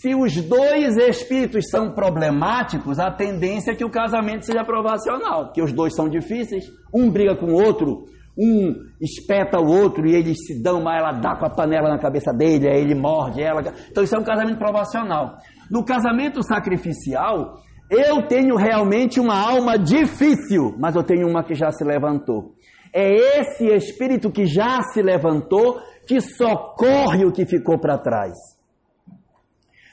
[0.00, 5.62] se os dois espíritos são problemáticos, a tendência é que o casamento seja provacional, porque
[5.62, 6.64] os dois são difíceis,
[6.94, 8.04] um briga com o outro,
[8.38, 11.98] um espeta o outro e eles se dão, mas ela dá com a panela na
[11.98, 13.60] cabeça dele, aí ele morde ela.
[13.90, 15.38] Então isso é um casamento provacional.
[15.68, 17.58] No casamento sacrificial,
[17.90, 22.52] eu tenho realmente uma alma difícil, mas eu tenho uma que já se levantou.
[22.94, 28.57] É esse espírito que já se levantou que socorre o que ficou para trás.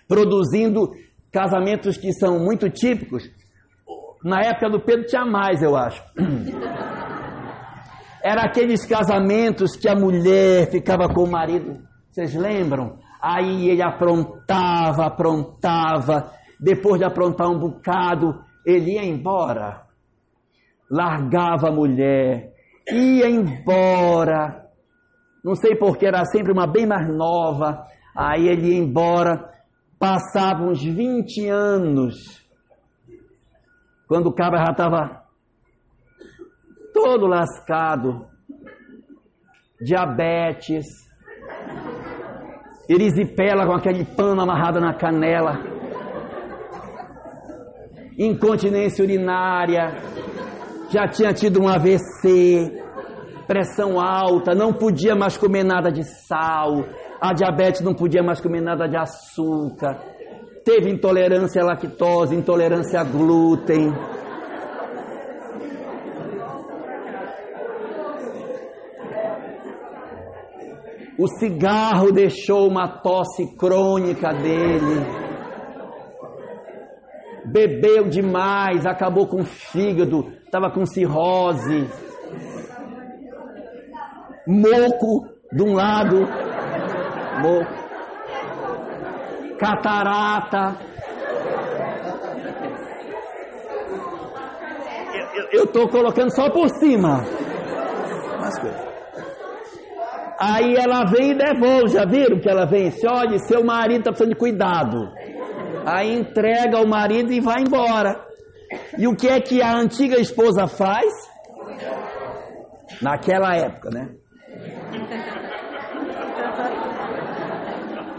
[0.08, 0.92] Produzindo
[1.32, 3.24] casamentos que são muito típicos.
[4.24, 6.04] Na época do Pedro tinha mais, eu acho.
[8.24, 11.80] Era aqueles casamentos que a mulher ficava com o marido.
[12.10, 12.98] Vocês lembram?
[13.22, 16.32] Aí ele aprontava, aprontava.
[16.60, 19.84] Depois de aprontar um bocado, ele ia embora.
[20.90, 22.54] Largava a mulher,
[22.92, 24.66] ia embora.
[25.44, 27.86] Não sei porque era sempre uma bem mais nova.
[28.16, 29.52] Aí ele ia embora.
[30.00, 32.46] Passava uns 20 anos.
[34.08, 35.24] Quando o cabra já estava
[36.94, 38.28] todo lascado,
[39.82, 40.86] diabetes,
[42.88, 45.60] erisipela com aquele pano amarrado na canela,
[48.18, 49.96] incontinência urinária,
[50.90, 52.82] já tinha tido um AVC,
[53.48, 56.86] pressão alta, não podia mais comer nada de sal,
[57.30, 60.00] a diabetes não podia mais comer nada de açúcar,
[60.64, 63.94] teve intolerância à lactose, intolerância a glúten.
[71.18, 75.26] O cigarro deixou uma tosse crônica dele.
[77.46, 81.88] Bebeu demais, acabou com o fígado, estava com cirrose.
[84.46, 86.18] Moco de um lado,
[89.60, 90.78] Catarata.
[95.52, 97.24] Eu estou colocando só por cima.
[100.40, 102.92] Aí ela vem e devolve, já viram que ela vem?
[102.92, 104.98] Se olha, seu marido está precisando de cuidado.
[105.86, 108.26] Aí entrega o marido e vai embora.
[108.98, 111.12] E o que é que a antiga esposa faz?
[113.02, 114.10] Naquela época, né?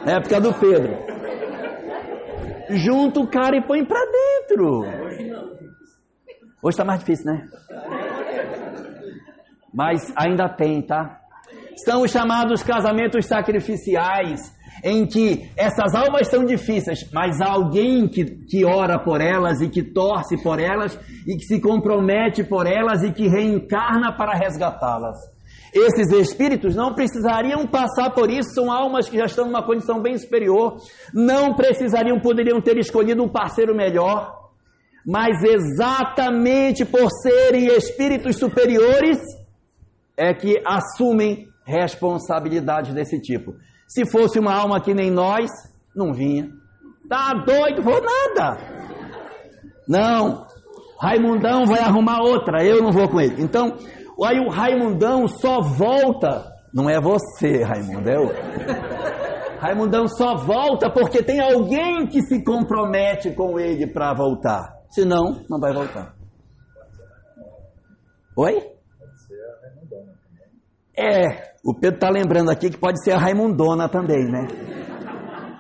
[0.06, 0.96] Época do Pedro.
[2.70, 4.82] Junta o cara e põe pra dentro.
[6.62, 7.48] Hoje está mais difícil, né?
[9.74, 11.20] Mas ainda tem, tá?
[11.84, 14.54] São os chamados casamentos sacrificiais.
[14.84, 19.68] em que essas almas são difíceis, mas há alguém que, que ora por elas e
[19.68, 20.94] que torce por elas
[21.26, 25.16] e que se compromete por elas e que reencarna para resgatá-las.
[25.78, 30.16] Esses espíritos não precisariam passar por isso, são almas que já estão numa condição bem
[30.16, 30.78] superior,
[31.12, 34.32] não precisariam, poderiam ter escolhido um parceiro melhor,
[35.04, 39.18] mas exatamente por serem espíritos superiores
[40.16, 43.54] é que assumem responsabilidades desse tipo.
[43.86, 45.50] Se fosse uma alma que nem nós,
[45.94, 46.50] não vinha.
[47.08, 47.82] Tá doido?
[47.82, 48.58] Vou nada.
[49.86, 50.46] Não.
[51.00, 53.42] Raimundão vai arrumar outra, eu não vou com ele.
[53.42, 53.76] Então,
[54.24, 56.52] aí o Raimundão só volta.
[56.72, 58.30] Não é você, Raimundo, é o.
[59.60, 64.76] Raimundão só volta porque tem alguém que se compromete com ele para voltar.
[64.90, 66.14] Senão, não vai voltar.
[68.36, 68.76] Oi?
[70.98, 74.46] É, o Pedro está lembrando aqui que pode ser a Raimundona também, né?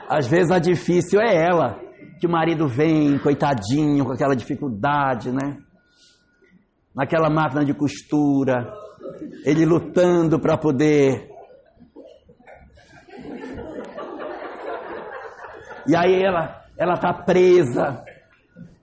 [0.08, 1.78] Às vezes a difícil é ela,
[2.20, 5.58] que o marido vem, coitadinho, com aquela dificuldade, né?
[6.96, 8.72] Naquela máquina de costura,
[9.44, 11.28] ele lutando para poder.
[15.86, 18.02] E aí ela, ela tá presa,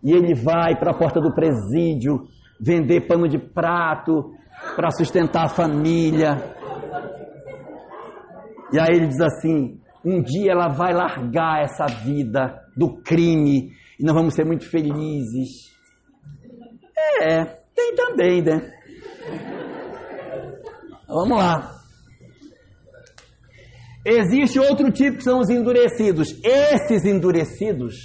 [0.03, 2.27] e ele vai para a porta do presídio
[2.59, 4.31] vender pano de prato
[4.75, 6.55] para sustentar a família.
[8.71, 14.03] E aí ele diz assim: um dia ela vai largar essa vida do crime e
[14.03, 15.71] nós vamos ser muito felizes.
[17.21, 18.71] É, tem também, né?
[21.07, 21.71] Vamos lá.
[24.05, 26.35] Existe outro tipo que são os endurecidos.
[26.43, 27.95] Esses endurecidos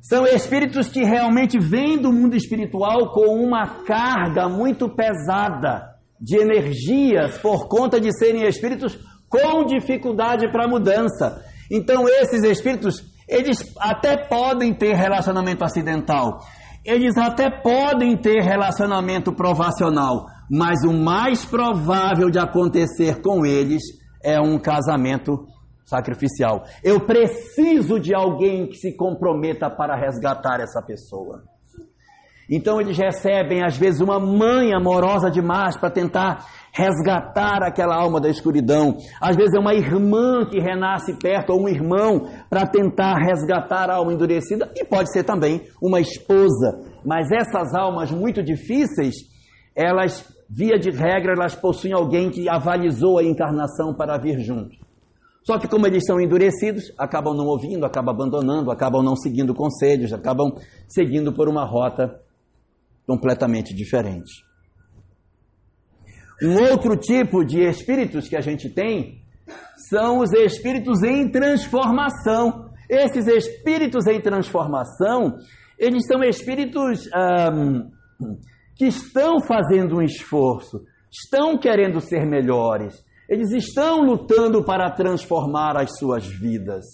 [0.00, 7.38] são espíritos que realmente vêm do mundo espiritual com uma carga muito pesada de energias
[7.38, 8.96] por conta de serem espíritos
[9.28, 11.44] com dificuldade para mudança.
[11.70, 16.38] Então esses espíritos, eles até podem ter relacionamento acidental,
[16.86, 23.82] eles até podem ter relacionamento provacional, mas o mais provável de acontecer com eles
[24.22, 25.46] é um casamento
[25.84, 26.62] sacrificial.
[26.82, 31.42] Eu preciso de alguém que se comprometa para resgatar essa pessoa.
[32.48, 36.46] Então eles recebem, às vezes, uma mãe amorosa demais para tentar
[36.76, 38.98] resgatar aquela alma da escuridão.
[39.18, 43.96] Às vezes é uma irmã que renasce perto, ou um irmão, para tentar resgatar a
[43.96, 46.78] alma endurecida, e pode ser também uma esposa.
[47.02, 49.14] Mas essas almas muito difíceis,
[49.74, 54.76] elas, via de regra, elas possuem alguém que avalizou a encarnação para vir junto.
[55.44, 60.12] Só que como eles são endurecidos, acabam não ouvindo, acabam abandonando, acabam não seguindo conselhos,
[60.12, 60.52] acabam
[60.88, 62.20] seguindo por uma rota
[63.06, 64.45] completamente diferente.
[66.42, 69.22] Um outro tipo de espíritos que a gente tem
[69.88, 72.70] são os espíritos em transformação.
[72.88, 75.36] Esses espíritos em transformação,
[75.78, 77.08] eles são espíritos
[77.52, 77.90] um,
[78.76, 85.98] que estão fazendo um esforço, estão querendo ser melhores, eles estão lutando para transformar as
[85.98, 86.84] suas vidas.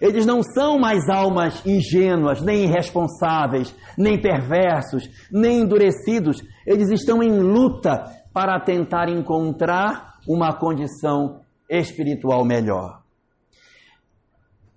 [0.00, 6.42] Eles não são mais almas ingênuas, nem irresponsáveis, nem perversos, nem endurecidos.
[6.66, 8.02] Eles estão em luta
[8.32, 13.02] para tentar encontrar uma condição espiritual melhor.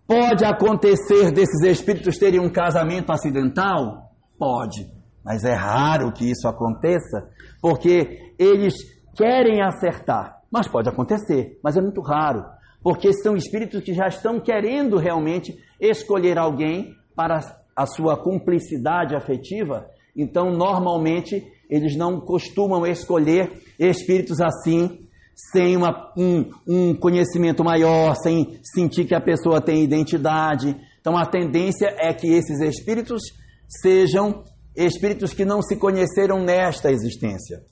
[0.07, 4.11] Pode acontecer desses espíritos terem um casamento acidental?
[4.37, 4.87] Pode,
[5.23, 7.29] mas é raro que isso aconteça,
[7.61, 8.75] porque eles
[9.15, 10.41] querem acertar.
[10.51, 12.43] Mas pode acontecer, mas é muito raro
[12.85, 17.39] porque são espíritos que já estão querendo realmente escolher alguém para
[17.75, 19.87] a sua cumplicidade afetiva.
[20.15, 25.07] Então, normalmente, eles não costumam escolher espíritos assim,
[25.51, 30.75] sem uma, um, um conhecimento maior, sem sentir que a pessoa tem identidade.
[30.99, 33.21] Então, a tendência é que esses espíritos
[33.81, 34.43] sejam
[34.75, 37.63] espíritos que não se conheceram nesta existência.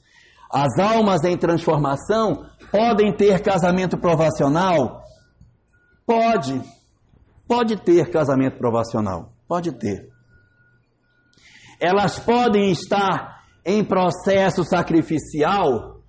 [0.52, 5.04] As almas em transformação podem ter casamento provacional
[6.06, 6.62] Pode,
[7.48, 10.10] pode ter casamento provacional, pode ter.
[11.80, 13.33] Elas podem estar
[13.66, 16.02] em processo sacrificial?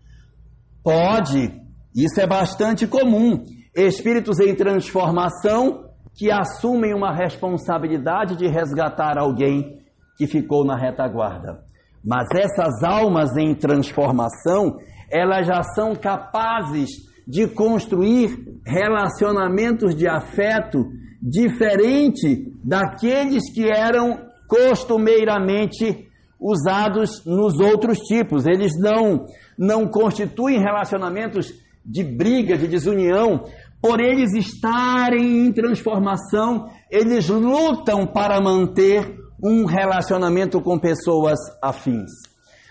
[0.83, 1.53] Pode,
[1.95, 3.43] isso é bastante comum.
[3.75, 5.85] Espíritos em transformação
[6.15, 9.81] que assumem uma responsabilidade de resgatar alguém
[10.17, 11.65] que ficou na retaguarda.
[12.05, 14.77] Mas essas almas em transformação,
[15.11, 16.91] elas já são capazes
[17.27, 20.85] de construir relacionamentos de afeto
[21.23, 26.04] diferente daqueles que eram costumeiramente
[26.45, 28.45] usados nos outros tipos.
[28.45, 29.25] Eles não
[29.57, 31.53] não constituem relacionamentos
[31.87, 33.45] de briga, de desunião,
[33.81, 42.11] por eles estarem em transformação, eles lutam para manter um relacionamento com pessoas afins.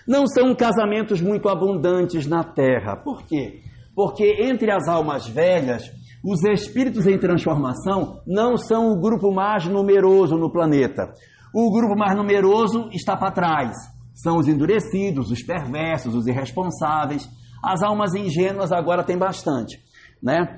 [0.08, 2.98] Não são casamentos muito abundantes na terra.
[2.98, 3.62] Por quê?
[3.96, 5.84] Porque entre as almas velhas,
[6.26, 11.14] os espíritos em transformação não são o grupo mais numeroso no planeta.
[11.54, 13.78] O grupo mais numeroso está para trás.
[14.14, 17.30] São os endurecidos, os perversos, os irresponsáveis.
[17.64, 19.80] As almas ingênuas agora tem bastante,
[20.22, 20.58] né?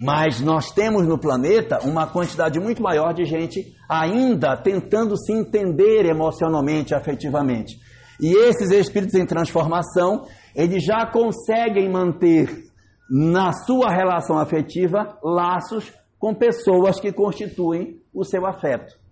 [0.00, 6.04] Mas nós temos no planeta uma quantidade muito maior de gente ainda tentando se entender
[6.04, 7.78] emocionalmente, afetivamente.
[8.20, 12.64] E esses espíritos em transformação, eles já conseguem manter
[13.10, 19.03] na sua relação afetiva laços com pessoas que constituem o seu afeto.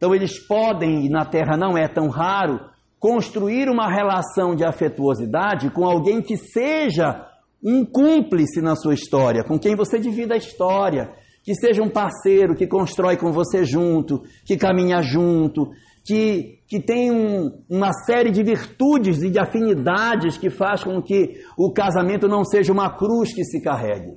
[0.00, 2.58] Então eles podem, e na Terra não é tão raro,
[2.98, 7.28] construir uma relação de afetuosidade com alguém que seja
[7.62, 11.12] um cúmplice na sua história, com quem você divida a história,
[11.44, 15.68] que seja um parceiro que constrói com você junto, que caminha junto,
[16.02, 21.42] que, que tem um, uma série de virtudes e de afinidades que faz com que
[21.58, 24.16] o casamento não seja uma cruz que se carregue.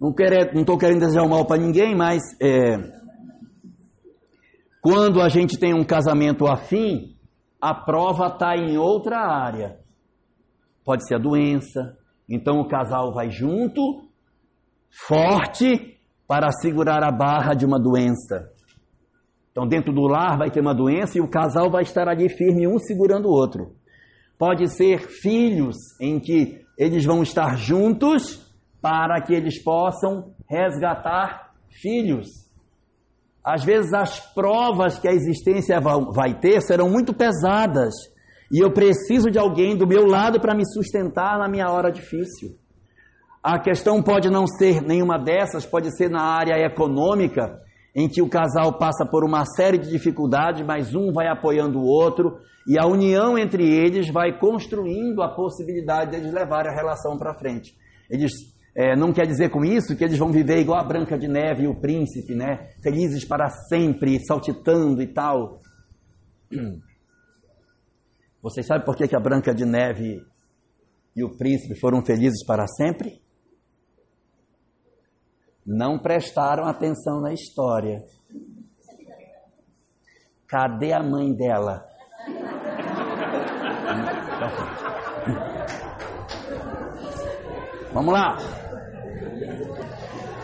[0.00, 0.14] Não
[0.62, 2.98] estou querendo desejar mal para ninguém, mas é,
[4.80, 7.16] quando a gente tem um casamento afim,
[7.60, 9.78] a prova está em outra área.
[10.84, 11.96] Pode ser a doença.
[12.28, 13.80] Então o casal vai junto,
[15.06, 18.52] forte, para segurar a barra de uma doença.
[19.50, 22.68] Então, dentro do lar vai ter uma doença e o casal vai estar ali firme,
[22.68, 23.74] um segurando o outro.
[24.38, 28.46] Pode ser filhos em que eles vão estar juntos
[28.80, 32.28] para que eles possam resgatar filhos.
[33.48, 37.94] Às vezes, as provas que a existência vai ter serão muito pesadas
[38.52, 42.58] e eu preciso de alguém do meu lado para me sustentar na minha hora difícil.
[43.42, 47.58] A questão pode não ser nenhuma dessas, pode ser na área econômica
[47.96, 51.86] em que o casal passa por uma série de dificuldades, mas um vai apoiando o
[51.86, 52.36] outro
[52.66, 57.74] e a união entre eles vai construindo a possibilidade deles levarem a relação para frente.
[58.10, 58.32] Eles
[58.78, 61.64] é, não quer dizer com isso que eles vão viver igual a Branca de Neve
[61.64, 62.70] e o príncipe, né?
[62.82, 65.60] Felizes para sempre, saltitando e tal.
[68.40, 70.22] Vocês sabem por que, que a Branca de Neve
[71.16, 73.20] e o príncipe foram felizes para sempre?
[75.68, 78.02] não prestaram atenção na história.
[80.48, 81.84] Cadê a mãe dela?
[87.92, 88.38] Vamos lá.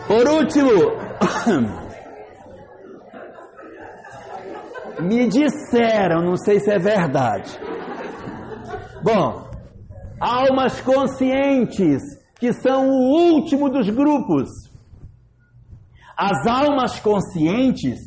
[0.07, 0.71] Por último,
[5.01, 7.59] me disseram, não sei se é verdade.
[9.03, 9.49] Bom,
[10.19, 12.03] almas conscientes,
[12.39, 14.49] que são o último dos grupos,
[16.17, 17.99] as almas conscientes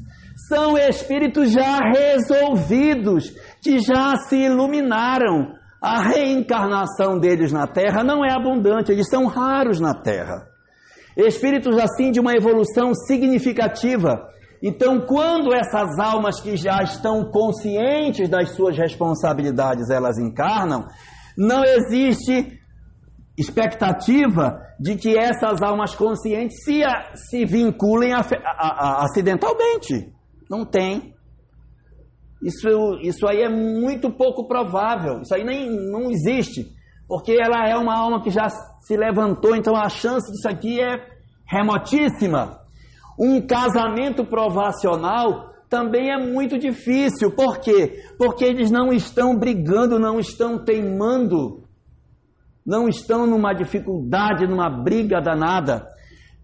[0.49, 3.31] são espíritos já resolvidos,
[3.63, 5.59] que já se iluminaram.
[5.81, 10.49] A reencarnação deles na Terra não é abundante, eles são raros na Terra.
[11.19, 14.29] Espíritos assim de uma evolução significativa.
[14.63, 20.87] Então, quando essas almas que já estão conscientes das suas responsabilidades, elas encarnam,
[21.37, 22.59] não existe
[23.37, 26.83] expectativa de que essas almas conscientes se,
[27.15, 30.13] se vinculem a, a, a, acidentalmente.
[30.49, 31.15] Não tem.
[32.43, 32.69] Isso,
[33.03, 35.21] isso aí é muito pouco provável.
[35.23, 36.67] Isso aí nem, não existe.
[37.09, 38.49] Porque ela é uma alma que já
[38.81, 41.07] se levantou, então a chance disso aqui é
[41.47, 42.61] remotíssima.
[43.19, 47.31] Um casamento provacional também é muito difícil.
[47.33, 48.03] Por quê?
[48.17, 51.69] Porque eles não estão brigando, não estão teimando
[52.69, 55.89] não estão numa dificuldade, numa briga danada.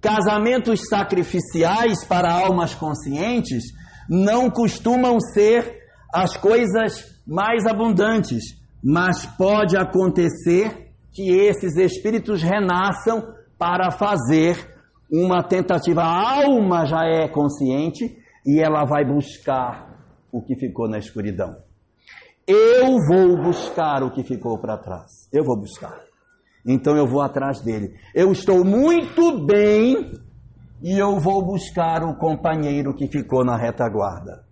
[0.01, 3.64] Casamentos sacrificiais para almas conscientes
[4.09, 5.82] não costumam ser
[6.14, 8.43] as coisas mais abundantes,
[8.82, 10.84] mas pode acontecer
[11.14, 13.22] que esses espíritos renasçam
[13.58, 14.56] para fazer
[15.10, 16.02] uma tentativa.
[16.02, 19.94] A alma já é consciente e ela vai buscar
[20.32, 21.56] o que ficou na escuridão.
[22.46, 25.28] Eu vou buscar o que ficou para trás.
[25.32, 26.04] Eu vou buscar
[26.66, 27.94] então eu vou atrás dele.
[28.14, 30.12] Eu estou muito bem
[30.82, 34.44] e eu vou buscar o companheiro que ficou na retaguarda.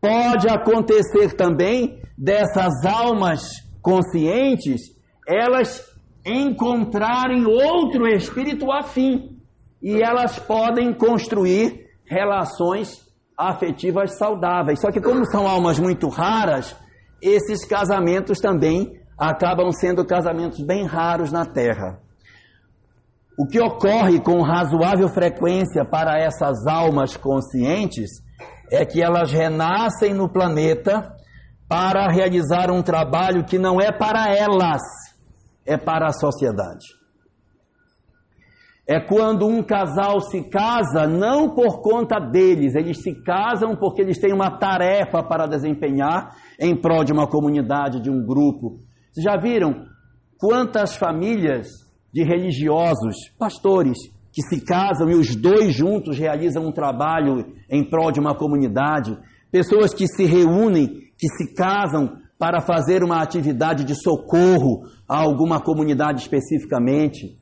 [0.00, 3.42] Pode acontecer também dessas almas
[3.80, 4.82] conscientes,
[5.26, 5.84] elas
[6.24, 9.36] encontrarem outro espírito afim
[9.82, 13.06] e elas podem construir relações
[13.36, 14.80] afetivas saudáveis.
[14.80, 16.76] Só que como são almas muito raras,
[17.20, 22.00] esses casamentos também acabam sendo casamentos bem raros na Terra.
[23.38, 28.08] o que ocorre com razoável frequência para essas almas conscientes
[28.72, 31.14] é que elas renascem no planeta
[31.68, 34.80] para realizar um trabalho que não é para elas,
[35.66, 36.84] é para a sociedade.
[38.88, 44.18] É quando um casal se casa não por conta deles, eles se casam porque eles
[44.18, 48.78] têm uma tarefa para desempenhar em prol de uma comunidade, de um grupo.
[49.10, 49.86] Vocês já viram
[50.38, 51.66] quantas famílias
[52.14, 53.98] de religiosos, pastores,
[54.32, 59.18] que se casam e os dois juntos realizam um trabalho em prol de uma comunidade,
[59.50, 60.86] pessoas que se reúnem,
[61.18, 67.36] que se casam para fazer uma atividade de socorro a alguma comunidade especificamente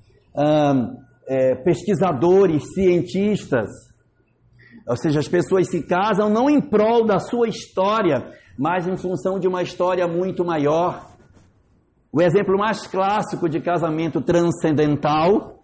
[1.26, 3.68] é, pesquisadores, cientistas.
[4.86, 9.38] Ou seja, as pessoas se casam não em prol da sua história, mas em função
[9.38, 11.10] de uma história muito maior.
[12.12, 15.62] O exemplo mais clássico de casamento transcendental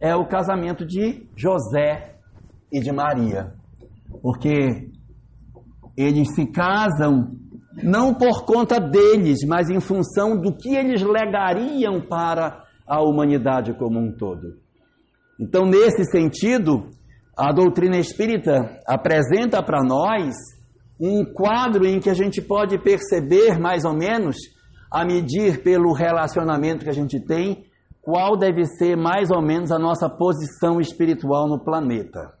[0.00, 2.16] é o casamento de José
[2.72, 3.52] e de Maria.
[4.22, 4.90] Porque
[5.96, 7.36] eles se casam
[7.82, 13.98] não por conta deles, mas em função do que eles legariam para a humanidade como
[13.98, 14.56] um todo.
[15.40, 16.88] Então, nesse sentido,
[17.36, 20.34] a doutrina espírita apresenta para nós
[21.00, 24.36] um quadro em que a gente pode perceber, mais ou menos,
[24.90, 27.64] a medir pelo relacionamento que a gente tem,
[28.00, 32.34] qual deve ser mais ou menos a nossa posição espiritual no planeta,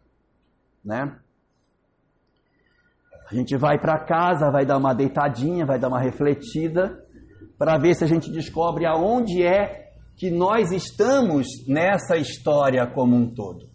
[0.84, 1.18] né?
[3.30, 7.02] A gente vai para casa, vai dar uma deitadinha, vai dar uma refletida,
[7.58, 9.84] para ver se a gente descobre aonde é
[10.16, 13.66] que nós estamos nessa história como um todo.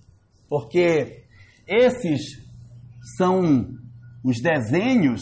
[0.47, 1.23] Porque
[1.67, 2.21] esses
[3.17, 3.67] são
[4.23, 5.21] os desenhos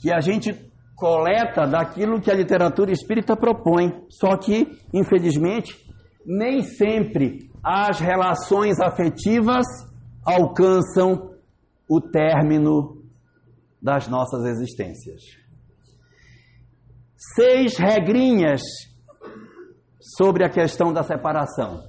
[0.00, 0.52] que a gente
[0.96, 3.92] coleta daquilo que a literatura espírita propõe.
[4.08, 5.76] Só que, infelizmente,
[6.24, 9.66] nem sempre as relações afetivas
[10.24, 11.33] alcançam
[11.88, 13.02] o término
[13.80, 15.22] das nossas existências.
[17.34, 18.62] Seis regrinhas
[20.16, 21.82] sobre a questão da separação.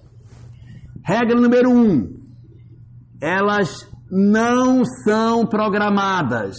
[1.03, 2.25] Regra número um:
[3.21, 6.55] elas não são programadas.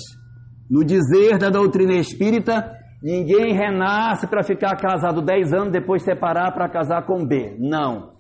[0.68, 2.72] No dizer da doutrina espírita,
[3.02, 7.56] ninguém renasce para ficar casado 10 anos, depois separar para casar com B.
[7.58, 8.14] Não.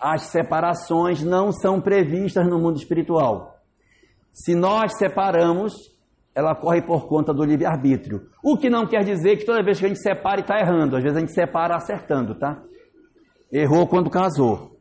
[0.00, 3.51] As separações não são previstas no mundo espiritual.
[4.32, 5.74] Se nós separamos,
[6.34, 8.28] ela corre por conta do livre-arbítrio.
[8.42, 10.96] O que não quer dizer que toda vez que a gente separa está errando.
[10.96, 12.62] Às vezes a gente separa acertando, tá?
[13.52, 14.72] Errou quando casou.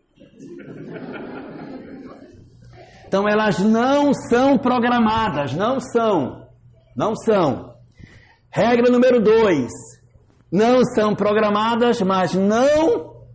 [3.05, 6.47] Então elas não são programadas, não são.
[6.95, 7.75] Não são.
[8.49, 9.69] Regra número dois:
[10.49, 13.25] não são programadas, mas não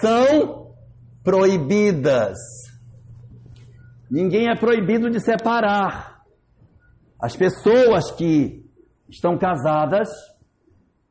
[0.00, 0.74] são
[1.24, 2.36] proibidas.
[4.10, 6.22] Ninguém é proibido de separar.
[7.20, 8.64] As pessoas que
[9.08, 10.08] estão casadas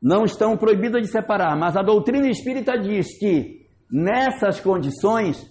[0.00, 5.44] não estão proibidas de separar, mas a doutrina espírita diz que nessas condições,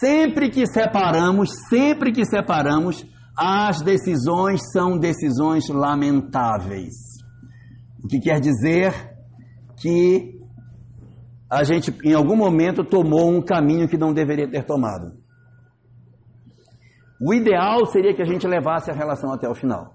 [0.00, 3.04] sempre que separamos, sempre que separamos,
[3.36, 6.94] as decisões são decisões lamentáveis.
[8.02, 8.92] O que quer dizer
[9.80, 10.40] que
[11.50, 15.21] a gente em algum momento tomou um caminho que não deveria ter tomado.
[17.24, 19.94] O ideal seria que a gente levasse a relação até o final.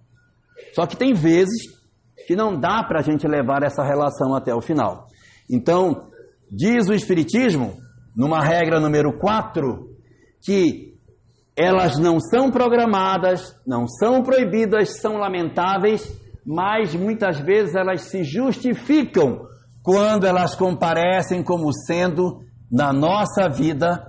[0.74, 1.78] Só que tem vezes
[2.26, 5.08] que não dá para a gente levar essa relação até o final.
[5.52, 6.08] Então,
[6.50, 7.76] diz o Espiritismo,
[8.16, 9.90] numa regra número 4,
[10.42, 10.94] que
[11.54, 16.10] elas não são programadas, não são proibidas, são lamentáveis,
[16.46, 19.46] mas muitas vezes elas se justificam
[19.84, 22.40] quando elas comparecem como sendo,
[22.72, 24.06] na nossa vida,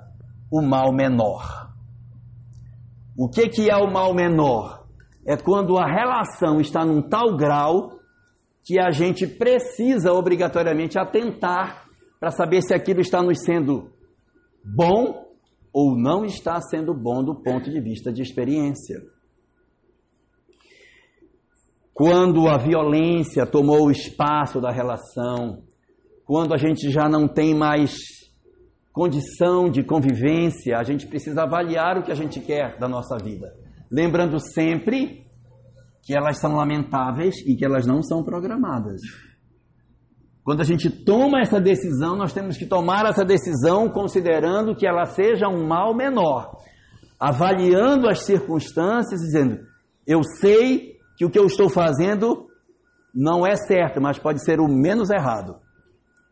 [0.52, 1.67] o mal menor.
[3.18, 4.86] O que, que é o mal menor?
[5.26, 7.98] É quando a relação está num tal grau
[8.64, 11.88] que a gente precisa obrigatoriamente atentar
[12.20, 13.90] para saber se aquilo está nos sendo
[14.64, 15.26] bom
[15.72, 19.02] ou não está sendo bom do ponto de vista de experiência.
[21.92, 25.64] Quando a violência tomou o espaço da relação,
[26.24, 27.96] quando a gente já não tem mais
[28.98, 33.46] condição de convivência, a gente precisa avaliar o que a gente quer da nossa vida.
[33.88, 35.24] Lembrando sempre
[36.02, 39.00] que elas são lamentáveis e que elas não são programadas.
[40.42, 45.04] Quando a gente toma essa decisão, nós temos que tomar essa decisão considerando que ela
[45.04, 46.56] seja um mal menor,
[47.20, 49.60] avaliando as circunstâncias, dizendo:
[50.04, 52.48] eu sei que o que eu estou fazendo
[53.14, 55.54] não é certo, mas pode ser o menos errado.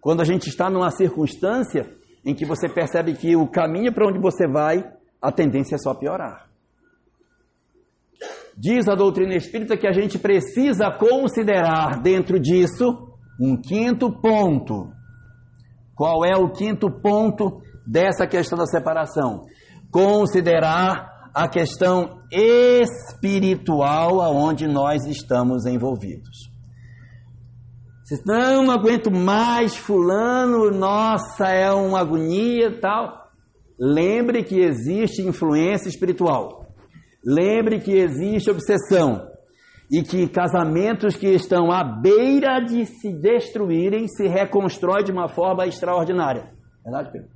[0.00, 1.94] Quando a gente está numa circunstância
[2.26, 4.84] em que você percebe que o caminho para onde você vai,
[5.22, 6.48] a tendência é só piorar.
[8.58, 14.90] Diz a doutrina espírita que a gente precisa considerar dentro disso um quinto ponto.
[15.94, 19.42] Qual é o quinto ponto dessa questão da separação?
[19.92, 26.55] Considerar a questão espiritual aonde nós estamos envolvidos.
[28.06, 33.26] Você não, aguento mais fulano, nossa, é uma agonia tal.
[33.76, 36.68] Lembre que existe influência espiritual.
[37.24, 39.26] Lembre que existe obsessão
[39.90, 45.66] e que casamentos que estão à beira de se destruírem se reconstrói de uma forma
[45.66, 46.52] extraordinária.
[46.84, 47.28] Verdade, Pedro?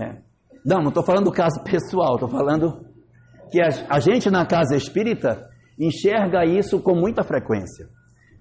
[0.00, 0.22] É.
[0.64, 2.86] Não, não estou falando do caso pessoal, estou falando
[3.50, 5.47] que a, a gente na casa espírita
[5.78, 7.88] enxerga isso com muita frequência.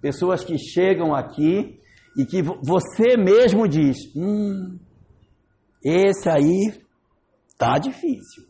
[0.01, 1.79] Pessoas que chegam aqui
[2.17, 4.77] e que você mesmo diz: hum,
[5.83, 6.87] esse aí
[7.57, 8.43] Tá difícil.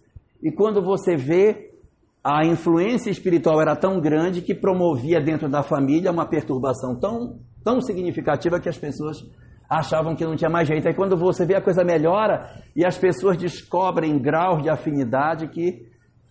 [0.43, 1.71] E quando você vê,
[2.23, 7.79] a influência espiritual era tão grande que promovia dentro da família uma perturbação tão, tão
[7.79, 9.17] significativa que as pessoas
[9.69, 10.87] achavam que não tinha mais jeito.
[10.87, 15.87] Aí quando você vê a coisa melhora e as pessoas descobrem graus de afinidade que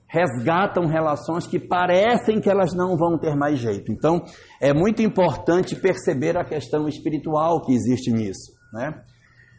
[0.09, 3.91] resgatam relações que parecem que elas não vão ter mais jeito.
[3.91, 4.23] Então,
[4.61, 9.03] é muito importante perceber a questão espiritual que existe nisso, né?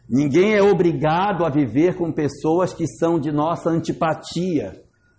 [0.08, 4.72] Ninguém é obrigado a viver com pessoas que são de nossa antipatia.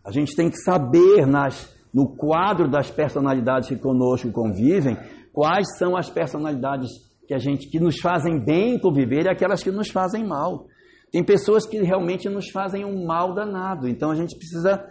[0.04, 4.98] A gente tem que saber nas, no quadro das personalidades que conosco convivem,
[5.32, 6.90] quais são as personalidades
[7.28, 10.66] que a gente que nos fazem bem conviver e aquelas que nos fazem mal.
[11.12, 13.88] Tem pessoas que realmente nos fazem um mal danado.
[13.88, 14.84] Então a gente precisa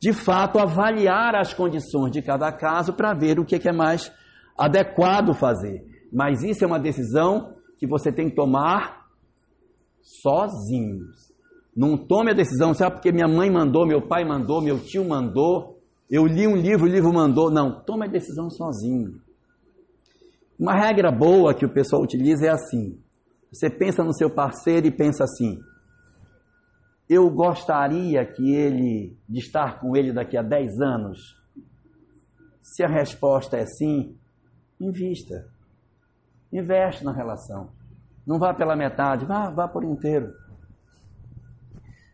[0.00, 4.10] de fato avaliar as condições de cada caso para ver o que é mais
[4.56, 5.84] adequado fazer.
[6.12, 9.06] Mas isso é uma decisão que você tem que tomar
[10.02, 11.30] sozinhos.
[11.76, 15.78] Não tome a decisão, sabe porque minha mãe mandou, meu pai mandou, meu tio mandou,
[16.10, 17.50] eu li um livro, o livro mandou.
[17.50, 19.20] Não, tome a decisão sozinho.
[20.58, 22.98] Uma regra boa que o pessoal utiliza é assim:
[23.52, 25.58] você pensa no seu parceiro e pensa assim,
[27.10, 31.18] eu gostaria que ele, de estar com ele daqui a 10 anos.
[32.62, 34.16] Se a resposta é sim,
[34.80, 35.44] invista.
[36.52, 37.70] Investe na relação.
[38.24, 40.32] Não vá pela metade, vá, vá por inteiro.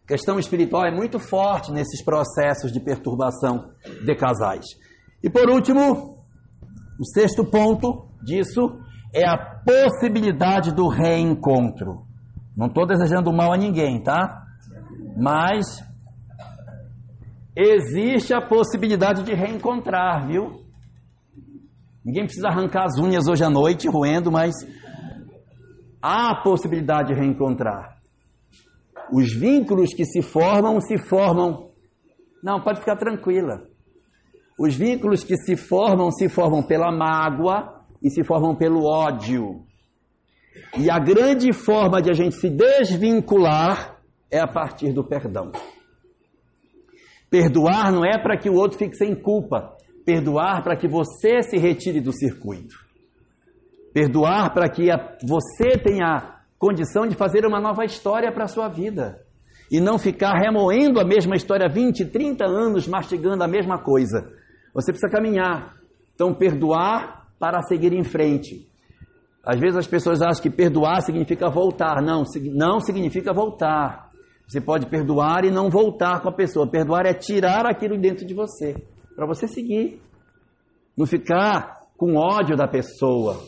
[0.02, 3.72] A questão espiritual é muito forte nesses processos de perturbação
[4.02, 4.64] de casais.
[5.22, 6.16] E por último,
[6.98, 8.80] o sexto ponto disso
[9.12, 12.06] é a possibilidade do reencontro.
[12.56, 14.45] Não estou desejando mal a ninguém, tá?
[15.16, 15.82] Mas
[17.56, 20.66] existe a possibilidade de reencontrar, viu?
[22.04, 24.54] Ninguém precisa arrancar as unhas hoje à noite, roendo, mas
[26.02, 27.96] há a possibilidade de reencontrar.
[29.10, 31.70] Os vínculos que se formam, se formam.
[32.42, 33.62] Não, pode ficar tranquila.
[34.58, 39.64] Os vínculos que se formam, se formam pela mágoa e se formam pelo ódio.
[40.78, 43.95] E a grande forma de a gente se desvincular
[44.30, 45.52] é a partir do perdão.
[47.30, 49.76] Perdoar não é para que o outro fique sem culpa.
[50.04, 52.76] Perdoar para que você se retire do circuito.
[53.92, 58.68] Perdoar para que a, você tenha condição de fazer uma nova história para a sua
[58.68, 59.20] vida.
[59.70, 64.30] E não ficar remoendo a mesma história 20, 30 anos, mastigando a mesma coisa.
[64.72, 65.74] Você precisa caminhar.
[66.14, 68.66] Então, perdoar para seguir em frente.
[69.44, 72.00] Às vezes as pessoas acham que perdoar significa voltar.
[72.02, 72.22] Não,
[72.52, 74.05] não significa voltar.
[74.46, 76.70] Você pode perdoar e não voltar com a pessoa.
[76.70, 78.76] Perdoar é tirar aquilo dentro de você,
[79.14, 80.00] para você seguir.
[80.96, 83.42] Não ficar com ódio da pessoa,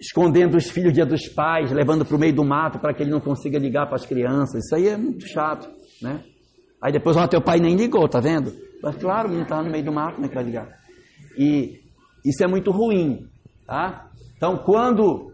[0.00, 3.10] escondendo os filhos dia dos pais, levando para o meio do mato para que ele
[3.10, 4.64] não consiga ligar para as crianças.
[4.64, 5.68] Isso aí é muito chato,
[6.02, 6.24] né?
[6.82, 8.52] Aí depois, ó, teu pai nem ligou, tá vendo?
[8.82, 10.68] Mas claro, o menino estava no meio do mato, como é que vai ligar?
[11.36, 11.80] E
[12.24, 13.26] isso é muito ruim,
[13.66, 14.08] tá?
[14.36, 15.32] Então, quando,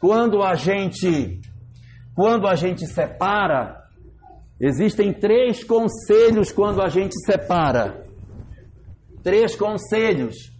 [0.00, 1.40] quando a gente,
[2.14, 3.83] quando a gente separa,
[4.66, 8.04] existem três conselhos quando a gente separa.
[9.22, 10.52] Três conselhos.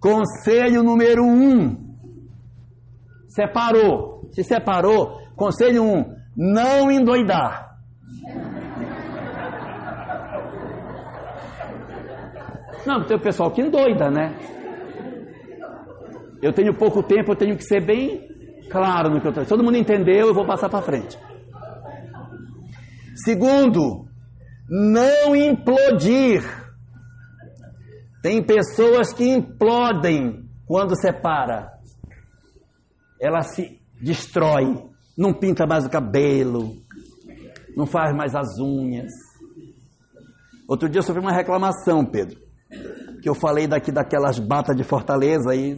[0.00, 1.90] Conselho número um,
[3.30, 4.28] Separou.
[4.32, 7.78] Se separou, conselho 1, um, não endoidar.
[12.86, 14.36] Não, tem o pessoal que endoida, né?
[16.42, 18.26] Eu tenho pouco tempo, eu tenho que ser bem
[18.70, 19.44] claro no que eu estou.
[19.44, 21.18] Todo mundo entendeu, eu vou passar para frente.
[23.24, 24.06] Segundo,
[24.68, 26.42] não implodir.
[28.22, 31.72] Tem pessoas que implodem quando separa.
[33.20, 34.82] ela se destrói,
[35.16, 36.74] não pinta mais o cabelo,
[37.76, 39.10] não faz mais as unhas.
[40.66, 42.40] Outro dia eu sofri uma reclamação, Pedro,
[43.20, 45.76] que eu falei daqui daquelas batas de Fortaleza aí.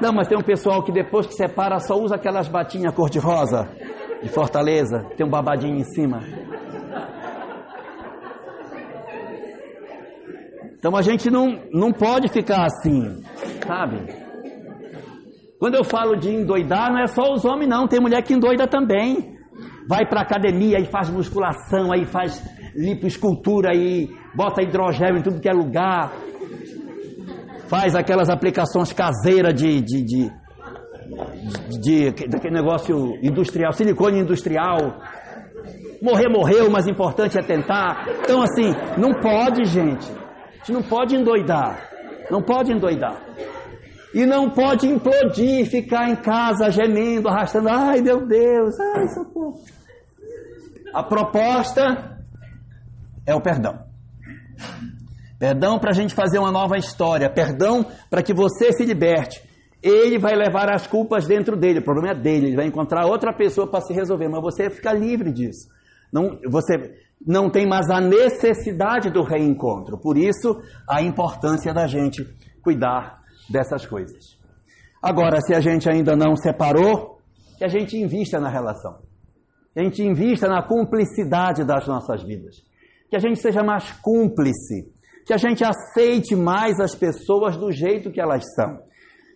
[0.00, 3.68] Não, mas tem um pessoal que depois que separa só usa aquelas batinhas cor-de-rosa
[4.22, 6.20] de Fortaleza, tem um babadinho em cima.
[10.78, 13.22] Então a gente não, não pode ficar assim,
[13.66, 14.28] sabe?
[15.58, 18.66] Quando eu falo de endoidar, não é só os homens, não, tem mulher que endoida
[18.66, 19.36] também.
[19.88, 22.40] Vai para academia e faz musculação, aí faz
[22.76, 26.12] lipoescultura aí, bota hidrogênio em tudo que é lugar,
[27.68, 30.32] faz aquelas aplicações caseiras de, de, de,
[31.80, 35.00] de, daquele negócio industrial, silicone industrial.
[36.00, 38.06] Morrer, morreu, mas importante é tentar.
[38.22, 40.08] Então, assim, não pode, gente.
[40.10, 41.88] A gente não pode endoidar.
[42.30, 43.20] Não pode endoidar.
[44.14, 47.68] E não pode implodir, ficar em casa gemendo, arrastando.
[47.68, 49.60] Ai, meu Deus, ai, socorro.
[50.94, 52.18] A proposta
[53.26, 53.86] é o perdão.
[55.38, 57.30] Perdão para a gente fazer uma nova história.
[57.30, 59.47] Perdão para que você se liberte.
[59.82, 61.78] Ele vai levar as culpas dentro dele.
[61.78, 62.48] O problema é dele.
[62.48, 64.28] Ele vai encontrar outra pessoa para se resolver.
[64.28, 65.68] Mas você fica livre disso.
[66.12, 69.98] Não, você não tem mais a necessidade do reencontro.
[69.98, 72.24] Por isso, a importância da gente
[72.62, 74.38] cuidar dessas coisas.
[75.02, 77.18] Agora, se a gente ainda não separou,
[77.56, 78.98] que a gente invista na relação.
[79.72, 82.56] Que a gente invista na cumplicidade das nossas vidas.
[83.08, 84.92] Que a gente seja mais cúmplice.
[85.24, 88.87] Que a gente aceite mais as pessoas do jeito que elas são.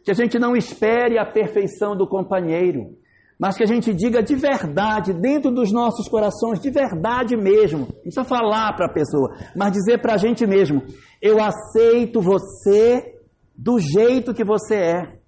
[0.05, 2.97] Que a gente não espere a perfeição do companheiro,
[3.39, 7.81] mas que a gente diga de verdade, dentro dos nossos corações, de verdade mesmo.
[7.81, 10.83] Não precisa falar para a pessoa, mas dizer para a gente mesmo:
[11.21, 13.17] eu aceito você
[13.57, 15.23] do jeito que você é.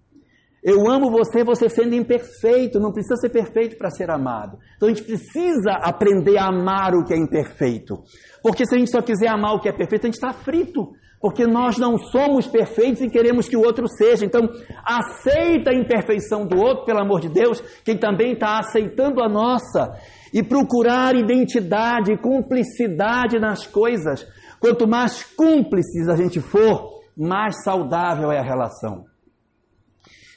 [0.62, 4.56] Eu amo você, você sendo imperfeito, não precisa ser perfeito para ser amado.
[4.76, 8.02] Então a gente precisa aprender a amar o que é imperfeito.
[8.42, 10.92] Porque se a gente só quiser amar o que é perfeito, a gente está frito.
[11.24, 14.26] Porque nós não somos perfeitos e queremos que o outro seja.
[14.26, 14.42] Então,
[14.84, 19.98] aceita a imperfeição do outro, pelo amor de Deus, quem também está aceitando a nossa.
[20.34, 24.26] E procurar identidade, cumplicidade nas coisas.
[24.60, 29.06] Quanto mais cúmplices a gente for, mais saudável é a relação.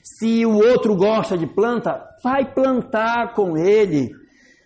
[0.02, 4.10] Se o outro gosta de planta, vai plantar com ele.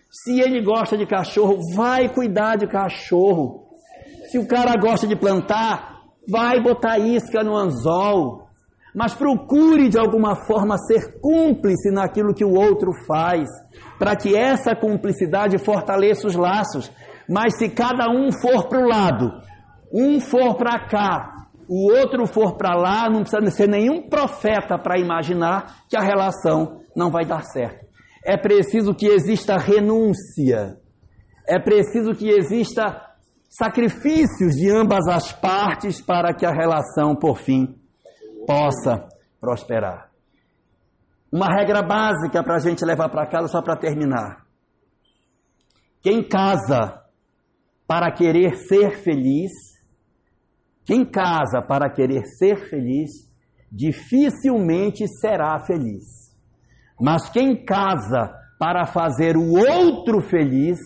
[0.08, 3.66] Se ele gosta de cachorro, vai cuidar de cachorro.
[4.30, 5.91] Se o cara gosta de plantar,
[6.28, 8.46] vai botar isca no anzol.
[8.94, 13.48] Mas procure de alguma forma ser cúmplice naquilo que o outro faz,
[13.98, 16.92] para que essa cumplicidade fortaleça os laços.
[17.28, 19.32] Mas se cada um for para o lado,
[19.92, 25.00] um for para cá, o outro for para lá, não precisa ser nenhum profeta para
[25.00, 27.86] imaginar que a relação não vai dar certo.
[28.24, 30.76] É preciso que exista renúncia,
[31.48, 33.11] é preciso que exista
[33.52, 37.78] sacrifícios de ambas as partes para que a relação, por fim,
[38.46, 39.06] possa
[39.38, 40.10] prosperar.
[41.30, 44.46] Uma regra básica para a gente levar para casa, só para terminar.
[46.00, 47.02] Quem casa
[47.86, 49.52] para querer ser feliz,
[50.86, 53.10] quem casa para querer ser feliz,
[53.70, 56.32] dificilmente será feliz.
[56.98, 60.78] Mas quem casa para fazer o outro feliz,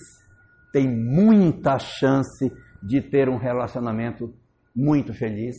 [0.77, 2.53] tem muita chance
[2.83, 4.35] de ter um relacionamento
[4.77, 5.57] muito feliz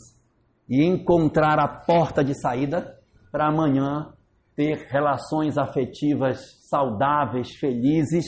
[0.70, 2.96] e encontrar a porta de saída
[3.32, 4.14] para amanhã
[4.56, 6.40] ter relações afetivas
[6.70, 8.26] saudáveis, felizes,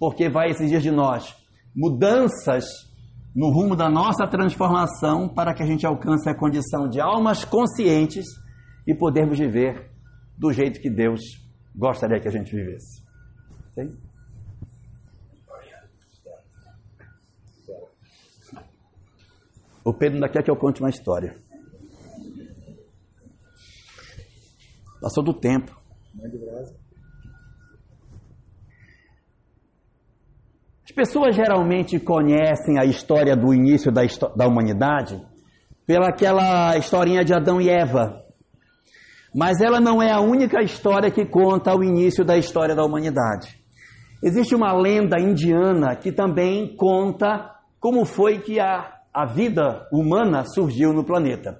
[0.00, 1.36] porque vai exigir de nós
[1.76, 2.64] mudanças
[3.36, 8.24] no rumo da nossa transformação para que a gente alcance a condição de almas conscientes
[8.86, 9.90] e podermos viver
[10.38, 11.20] do jeito que Deus
[11.76, 13.02] gostaria que a gente vivesse.
[19.84, 21.36] O Pedro ainda quer que eu conte uma história.
[25.00, 25.76] Passou do tempo.
[30.84, 34.02] As pessoas geralmente conhecem a história do início da,
[34.36, 35.20] da humanidade
[35.86, 38.24] pela aquela historinha de Adão e Eva.
[39.34, 43.60] Mas ela não é a única história que conta o início da história da humanidade.
[44.22, 50.92] Existe uma lenda indiana que também conta como foi que a, a vida humana surgiu
[50.92, 51.58] no planeta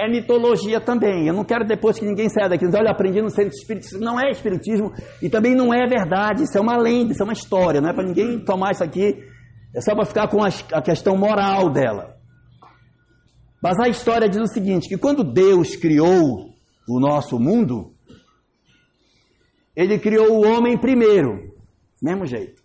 [0.00, 1.26] é mitologia também.
[1.26, 3.98] Eu não quero depois que ninguém saia daqui, olha, aprendi no centro espírita.
[3.98, 6.44] Não é espiritismo e também não é verdade.
[6.44, 7.82] Isso é uma lenda, isso é uma história.
[7.82, 9.22] Não é para ninguém tomar isso aqui.
[9.74, 12.16] É só para ficar com a questão moral dela.
[13.62, 16.48] Mas a história diz o seguinte: que quando Deus criou
[16.88, 17.92] o nosso mundo,
[19.76, 21.54] ele criou o homem primeiro,
[22.02, 22.62] mesmo jeito.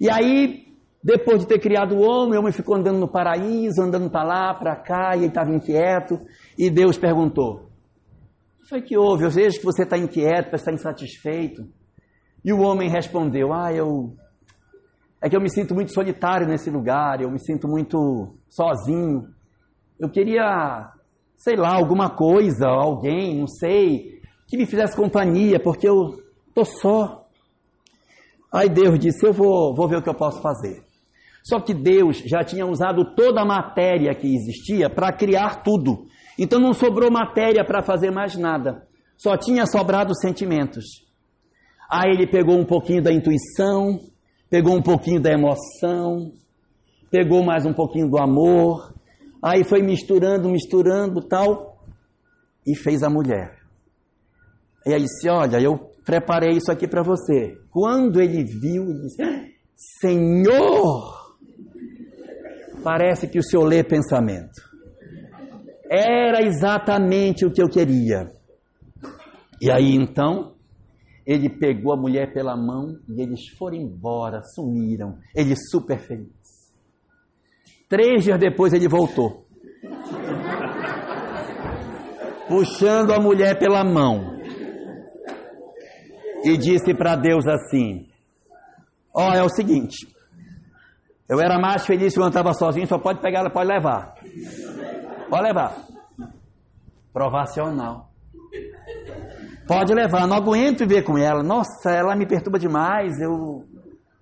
[0.00, 0.67] E aí,
[1.02, 4.54] depois de ter criado o homem, o homem ficou andando no paraíso, andando para lá,
[4.54, 6.18] para cá, e ele estava inquieto,
[6.58, 7.70] e Deus perguntou:
[8.58, 9.24] O que foi que houve?
[9.24, 11.62] Eu vejo que você está inquieto, está insatisfeito.
[12.44, 14.12] E o homem respondeu: Ah, eu.
[15.20, 19.28] É que eu me sinto muito solitário nesse lugar, eu me sinto muito sozinho.
[19.98, 20.92] Eu queria,
[21.36, 26.22] sei lá, alguma coisa, alguém, não sei, que me fizesse companhia, porque eu
[26.54, 27.26] tô só.
[28.52, 30.87] Aí Deus disse: Eu vou, vou ver o que eu posso fazer.
[31.42, 36.06] Só que Deus já tinha usado toda a matéria que existia para criar tudo.
[36.38, 38.86] Então não sobrou matéria para fazer mais nada.
[39.16, 40.84] Só tinha sobrado sentimentos.
[41.90, 43.98] Aí ele pegou um pouquinho da intuição,
[44.50, 46.32] pegou um pouquinho da emoção,
[47.10, 48.94] pegou mais um pouquinho do amor,
[49.42, 51.78] aí foi misturando, misturando tal,
[52.66, 53.58] e fez a mulher.
[54.86, 57.58] E aí disse: Olha, eu preparei isso aqui para você.
[57.70, 59.22] Quando ele viu, ele disse:
[60.00, 61.17] Senhor,
[62.82, 64.68] parece que o senhor lê pensamento.
[65.90, 68.28] Era exatamente o que eu queria.
[69.60, 70.54] E aí então,
[71.26, 75.18] ele pegou a mulher pela mão e eles foram embora, sumiram.
[75.34, 76.28] Ele super feliz.
[77.88, 79.46] Três dias depois ele voltou.
[82.48, 84.38] Puxando a mulher pela mão.
[86.44, 88.06] E disse para Deus assim:
[89.14, 90.06] Ó, oh, é o seguinte.
[91.28, 94.14] Eu era mais feliz quando estava sozinho, só pode pegar ela, pode levar.
[95.28, 95.76] Pode levar.
[97.12, 98.08] Provacional.
[99.66, 101.42] Pode levar, não aguento viver com ela.
[101.42, 103.20] Nossa, ela me perturba demais.
[103.20, 103.64] Eu.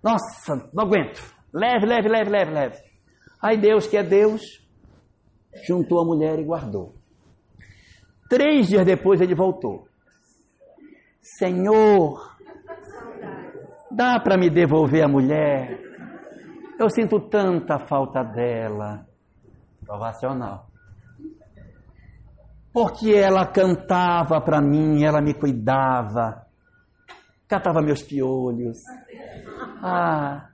[0.03, 1.23] Nossa, não aguento.
[1.55, 2.77] Leve, leve, leve, leve, leve.
[3.41, 4.43] Aí Deus, que é Deus,
[5.65, 6.97] juntou a mulher e guardou.
[8.29, 9.87] Três dias depois ele voltou.
[11.21, 12.37] Senhor,
[13.93, 15.86] dá para me devolver a mulher?
[16.79, 19.07] Eu sinto tanta falta dela.
[19.85, 20.67] Provacional.
[22.73, 26.47] Porque ela cantava para mim, ela me cuidava,
[27.49, 28.77] catava meus piolhos.
[29.83, 30.49] Ah,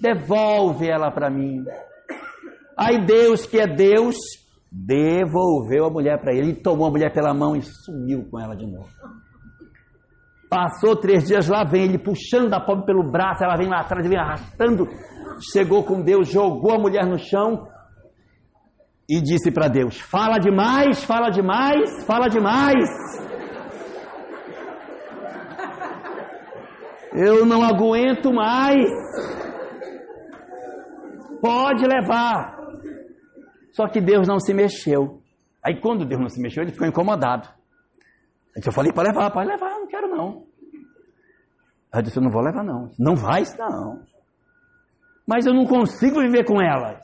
[0.00, 1.64] devolve ela para mim.
[2.78, 4.14] Aí Deus, que é Deus,
[4.70, 6.50] devolveu a mulher para ele.
[6.50, 8.88] Ele tomou a mulher pela mão e sumiu com ela de novo.
[10.48, 14.06] Passou três dias, lá vem ele puxando a pobre pelo braço, ela vem lá atrás,
[14.06, 14.86] vem arrastando.
[15.40, 17.68] Chegou com Deus, jogou a mulher no chão
[19.08, 22.84] e disse para Deus: Fala demais, fala demais, fala demais.
[27.12, 28.90] Eu não aguento mais.
[31.40, 32.56] Pode levar.
[33.70, 35.20] Só que Deus não se mexeu.
[35.62, 37.48] Aí quando Deus não se mexeu, ele ficou incomodado.
[38.56, 40.46] Eu falei para levar, pode levar, não quero não.
[41.92, 42.90] Aí eu disse, eu não vou levar não.
[42.98, 44.02] Não vai, não.
[45.26, 47.00] Mas eu não consigo viver com elas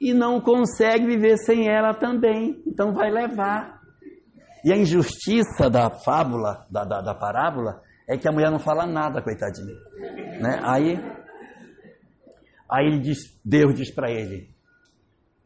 [0.00, 2.62] e não consegue viver sem ela também.
[2.66, 3.80] Então vai levar.
[4.64, 8.86] E a injustiça da fábula, da, da, da parábola, é que a mulher não fala
[8.86, 9.74] nada, coitadinha.
[10.40, 10.60] Né?
[10.62, 10.96] Aí,
[12.70, 14.50] aí ele diz, Deus diz para ele: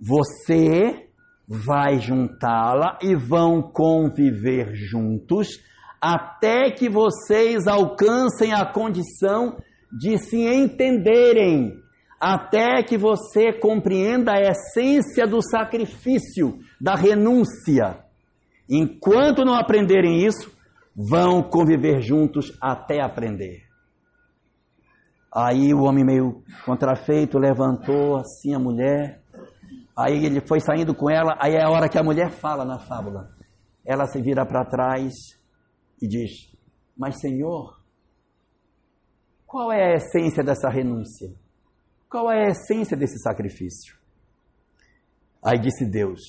[0.00, 1.08] Você
[1.46, 5.48] vai juntá-la e vão conviver juntos
[6.00, 9.56] até que vocês alcancem a condição
[9.90, 11.83] de se entenderem
[12.20, 18.04] até que você compreenda a essência do sacrifício, da renúncia.
[18.68, 20.52] Enquanto não aprenderem isso,
[20.96, 23.64] vão conviver juntos até aprender.
[25.34, 29.20] Aí o homem meio contrafeito levantou assim a mulher.
[29.96, 31.36] Aí ele foi saindo com ela.
[31.40, 33.30] Aí é a hora que a mulher fala na fábula.
[33.84, 35.12] Ela se vira para trás
[36.00, 36.30] e diz:
[36.96, 37.80] Mas Senhor,
[39.44, 41.43] qual é a essência dessa renúncia?
[42.14, 43.96] Qual é a essência desse sacrifício?
[45.44, 46.20] Aí disse Deus: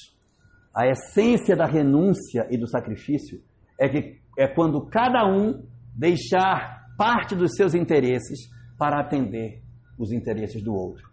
[0.76, 3.40] a essência da renúncia e do sacrifício
[3.80, 5.64] é que é quando cada um
[5.96, 9.62] deixar parte dos seus interesses para atender
[9.96, 11.08] os interesses do outro.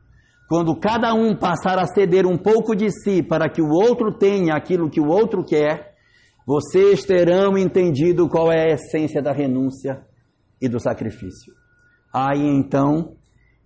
[0.48, 4.54] Quando cada um passar a ceder um pouco de si para que o outro tenha
[4.54, 5.96] aquilo que o outro quer,
[6.46, 10.02] vocês terão entendido qual é a essência da renúncia
[10.62, 11.52] e do sacrifício.
[12.10, 13.18] Aí então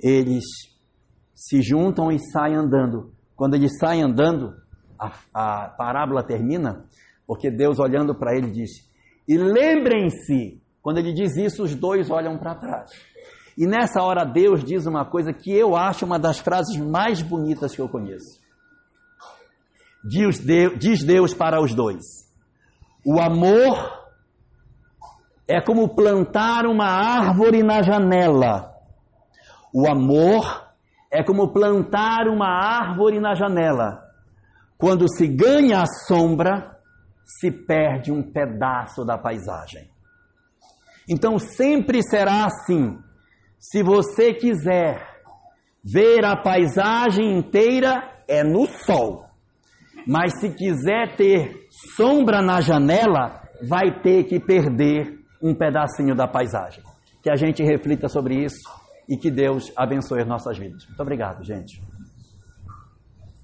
[0.03, 0.43] eles
[1.37, 3.13] se juntam e saem andando.
[3.37, 4.57] Quando eles saem andando,
[4.99, 6.87] a, a parábola termina,
[7.27, 8.71] porque Deus olhando para ele diz:
[9.29, 12.91] E lembrem-se, quando ele diz isso, os dois olham para trás.
[13.57, 17.75] E nessa hora Deus diz uma coisa que eu acho uma das frases mais bonitas
[17.75, 18.41] que eu conheço.
[20.03, 22.03] Diz Deus, diz Deus para os dois:
[23.05, 24.07] O amor
[25.47, 28.75] é como plantar uma árvore na janela.
[29.73, 30.66] O amor
[31.17, 34.03] é como plantar uma árvore na janela.
[34.77, 36.77] Quando se ganha a sombra,
[37.25, 39.89] se perde um pedaço da paisagem.
[41.09, 42.99] Então sempre será assim.
[43.59, 45.01] Se você quiser
[45.83, 49.25] ver a paisagem inteira, é no sol.
[50.07, 56.85] Mas se quiser ter sombra na janela, vai ter que perder um pedacinho da paisagem.
[57.23, 60.87] Que a gente reflita sobre isso e que Deus abençoe as nossas vidas.
[60.87, 61.81] Muito obrigado, gente.